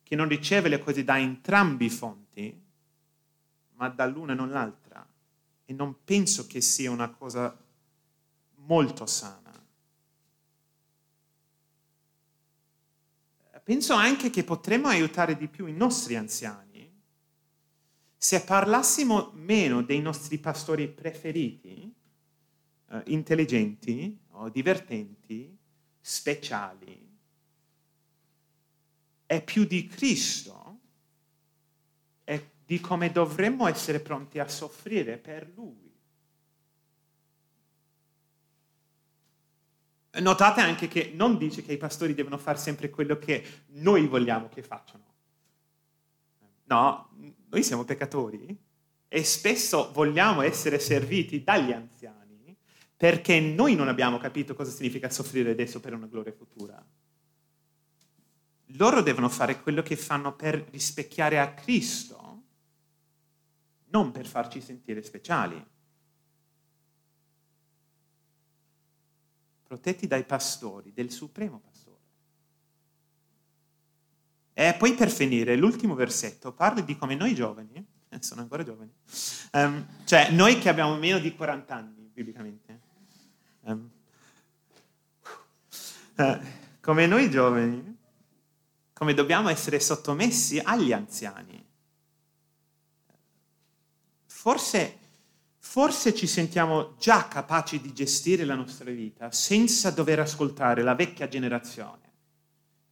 che 0.03 0.15
non 0.15 0.29
riceve 0.29 0.69
le 0.69 0.81
cose 0.81 1.05
da 1.05 1.19
entrambi 1.19 1.87
i 1.87 1.91
fonti, 1.91 2.63
ma 3.73 3.89
dall'una 3.89 4.33
e 4.33 4.37
non 4.37 4.51
l'altra. 4.51 5.05
E 5.65 5.73
non 5.73 6.05
penso 6.05 6.47
che 6.47 6.61
sia 6.61 6.91
una 6.91 7.09
cosa 7.09 7.59
molto 8.67 9.07
sana. 9.07 9.42
Penso 13.63 13.95
anche 13.95 14.31
che 14.31 14.45
potremmo 14.45 14.89
aiutare 14.89 15.37
di 15.37 15.49
più 15.49 15.67
i 15.67 15.73
nostri 15.73 16.17
anziani 16.17 16.73
se 18.23 18.45
parlassimo 18.45 19.33
meno 19.35 19.83
dei 19.83 20.01
nostri 20.01 20.39
pastori 20.39 20.87
preferiti, 20.87 21.93
eh, 22.89 23.03
intelligenti 23.07 24.17
o 24.35 24.49
divertenti, 24.49 25.59
speciali, 26.01 27.11
e 29.27 29.43
più 29.43 29.65
di 29.65 29.89
Cristo 29.89 30.79
e 32.23 32.51
di 32.65 32.79
come 32.79 33.11
dovremmo 33.11 33.67
essere 33.67 33.99
pronti 33.99 34.39
a 34.39 34.47
soffrire 34.47 35.19
per 35.19 35.51
Lui. 35.57 35.82
Notate 40.21 40.61
anche 40.61 40.89
che 40.89 41.13
non 41.15 41.39
dice 41.39 41.63
che 41.63 41.73
i 41.73 41.79
pastori 41.79 42.15
devono 42.15 42.37
fare 42.37 42.59
sempre 42.59 42.91
quello 42.91 43.19
che 43.19 43.45
noi 43.69 44.07
vogliamo 44.07 44.49
che 44.49 44.63
facciano. 44.63 45.05
No, 46.65 47.11
noi 47.49 47.63
siamo 47.63 47.85
peccatori 47.85 48.57
e 49.09 49.25
spesso 49.25 49.91
vogliamo 49.93 50.43
essere 50.43 50.79
serviti 50.79 51.43
dagli 51.43 51.73
anziani 51.73 52.23
perché 53.03 53.41
noi 53.41 53.75
non 53.75 53.89
abbiamo 53.89 54.17
capito 54.19 54.55
cosa 54.55 54.71
significa 54.71 55.11
soffrire 55.11 55.51
adesso 55.51 55.81
per 55.81 55.93
una 55.93 56.07
gloria 56.07 56.31
futura. 56.31 56.81
Loro 58.77 59.03
devono 59.03 59.29
fare 59.29 59.61
quello 59.61 59.83
che 59.83 59.97
fanno 59.97 60.37
per 60.37 60.69
rispecchiare 60.71 61.41
a 61.41 61.53
Cristo, 61.53 62.43
non 63.87 64.13
per 64.13 64.25
farci 64.25 64.61
sentire 64.61 65.03
speciali. 65.03 65.61
Protetti 69.73 70.07
dai 70.07 70.25
pastori, 70.25 70.93
del 70.93 71.11
supremo 71.11 71.59
pastore. 71.59 71.97
E 74.53 74.75
poi 74.79 74.93
per 74.93 75.09
finire, 75.09 75.57
l'ultimo 75.57 75.95
versetto 75.95 76.53
parla 76.53 76.83
di 76.83 76.95
come 76.95 77.15
noi 77.15 77.35
giovani, 77.35 77.83
eh, 78.11 78.23
sono 78.23 78.43
ancora 78.43 78.63
giovani, 78.65 78.93
um, 79.53 79.87
cioè 80.05 80.31
noi 80.31 80.59
che 80.59 80.69
abbiamo 80.69 80.95
meno 80.97 81.19
di 81.19 81.35
40 81.35 81.75
anni, 81.75 82.11
biblicamente, 82.13 82.81
um, 83.61 83.91
uh, 86.17 86.39
come 86.83 87.07
noi 87.07 87.31
giovani 87.31 87.97
come 88.93 89.15
dobbiamo 89.15 89.49
essere 89.49 89.81
sottomessi 89.81 90.59
agli 90.59 90.93
anziani. 90.93 91.67
Forse, 94.27 94.99
forse 95.65 96.13
ci 96.13 96.27
sentiamo 96.27 96.97
già 96.99 97.29
capaci 97.29 97.81
di 97.81 97.95
gestire 97.95 98.45
la 98.45 98.57
nostra 98.57 98.91
vita 98.91 99.31
senza 99.31 99.91
dover 99.91 100.19
ascoltare 100.19 100.83
la 100.83 100.95
vecchia 100.95 101.29
generazione, 101.29 102.11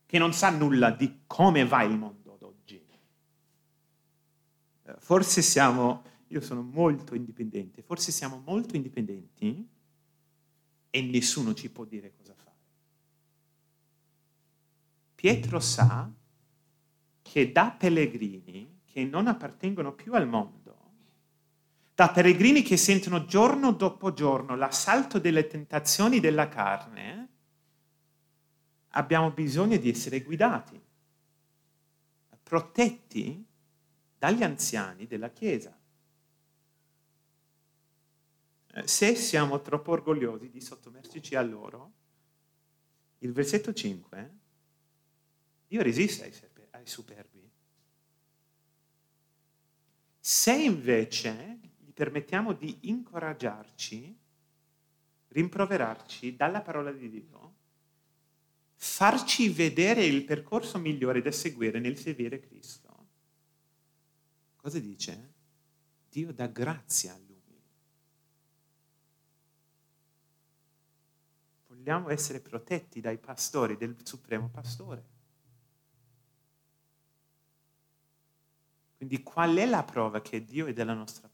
che 0.06 0.18
non 0.18 0.32
sa 0.32 0.50
nulla 0.50 0.90
di 0.90 1.22
come 1.26 1.66
va 1.66 1.82
il 1.82 1.98
mondo 1.98 2.36
d'oggi. 2.38 2.80
Forse 4.98 5.42
siamo, 5.42 6.04
io 6.28 6.40
sono 6.40 6.62
molto 6.62 7.14
indipendente, 7.14 7.82
forse 7.82 8.12
siamo 8.12 8.40
molto 8.46 8.76
indipendenti 8.76 9.68
e 10.90 11.02
nessuno 11.02 11.54
ci 11.54 11.70
può 11.70 11.84
dire 11.84 12.12
cosa 12.16 12.34
fare. 12.34 12.56
Pietro 15.16 15.58
sa 15.58 16.10
che 17.20 17.52
da 17.52 17.74
pellegrini 17.76 18.78
che 18.84 19.04
non 19.04 19.26
appartengono 19.26 19.92
più 19.92 20.14
al 20.14 20.26
mondo, 20.26 20.59
da 22.00 22.08
pellegrini 22.08 22.62
che 22.62 22.78
sentono 22.78 23.26
giorno 23.26 23.72
dopo 23.72 24.14
giorno 24.14 24.56
l'assalto 24.56 25.18
delle 25.18 25.46
tentazioni 25.46 26.18
della 26.18 26.48
carne, 26.48 27.28
abbiamo 28.92 29.30
bisogno 29.32 29.76
di 29.76 29.90
essere 29.90 30.22
guidati, 30.22 30.82
protetti 32.42 33.46
dagli 34.16 34.42
anziani 34.42 35.06
della 35.06 35.28
Chiesa. 35.28 35.78
Eh, 38.72 38.88
se 38.88 39.14
siamo 39.14 39.60
troppo 39.60 39.90
orgogliosi 39.90 40.48
di 40.48 40.62
sottomergerci 40.62 41.34
a 41.34 41.42
loro, 41.42 41.92
il 43.18 43.32
versetto 43.32 43.74
5, 43.74 44.38
Dio 45.68 45.82
resiste 45.82 46.24
ai, 46.24 46.32
ai 46.70 46.86
superbi. 46.86 47.46
Se 50.18 50.54
invece 50.54 51.68
permettiamo 52.00 52.54
di 52.54 52.78
incoraggiarci, 52.88 54.18
rimproverarci 55.28 56.34
dalla 56.34 56.62
parola 56.62 56.90
di 56.92 57.10
Dio, 57.10 57.54
farci 58.74 59.50
vedere 59.50 60.06
il 60.06 60.24
percorso 60.24 60.78
migliore 60.78 61.20
da 61.20 61.30
seguire 61.30 61.78
nel 61.78 61.98
seguire 61.98 62.40
Cristo, 62.40 63.08
cosa 64.56 64.78
dice? 64.78 65.34
Dio 66.08 66.32
dà 66.32 66.46
grazia 66.46 67.12
a 67.12 67.18
lui. 67.18 67.28
vogliamo 71.66 72.10
essere 72.10 72.40
protetti 72.40 73.00
dai 73.00 73.18
pastori, 73.18 73.76
del 73.76 73.96
supremo 74.04 74.48
pastore. 74.48 75.04
Quindi 78.96 79.22
qual 79.22 79.56
è 79.56 79.66
la 79.66 79.82
prova 79.82 80.20
che 80.20 80.44
Dio 80.44 80.66
è 80.66 80.72
dalla 80.74 80.92
nostra? 80.92 81.29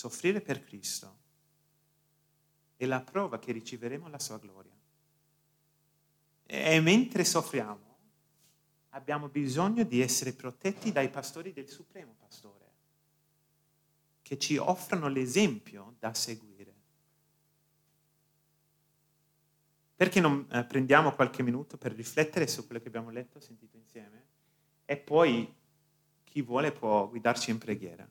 Soffrire 0.00 0.40
per 0.40 0.64
Cristo 0.64 1.18
è 2.74 2.86
la 2.86 3.02
prova 3.02 3.38
che 3.38 3.52
riceveremo 3.52 4.08
la 4.08 4.18
sua 4.18 4.38
gloria. 4.38 4.72
E 6.46 6.80
mentre 6.80 7.22
soffriamo 7.22 7.98
abbiamo 8.92 9.28
bisogno 9.28 9.84
di 9.84 10.00
essere 10.00 10.32
protetti 10.32 10.90
dai 10.90 11.10
pastori 11.10 11.52
del 11.52 11.68
supremo 11.68 12.14
pastore, 12.18 12.64
che 14.22 14.38
ci 14.38 14.56
offrono 14.56 15.08
l'esempio 15.08 15.96
da 15.98 16.14
seguire. 16.14 16.74
Perché 19.96 20.18
non 20.18 20.48
eh, 20.50 20.64
prendiamo 20.64 21.12
qualche 21.12 21.42
minuto 21.42 21.76
per 21.76 21.92
riflettere 21.92 22.46
su 22.46 22.64
quello 22.64 22.80
che 22.80 22.88
abbiamo 22.88 23.10
letto, 23.10 23.38
sentito 23.38 23.76
insieme? 23.76 24.24
E 24.86 24.96
poi 24.96 25.54
chi 26.24 26.40
vuole 26.40 26.72
può 26.72 27.06
guidarci 27.06 27.50
in 27.50 27.58
preghiera. 27.58 28.10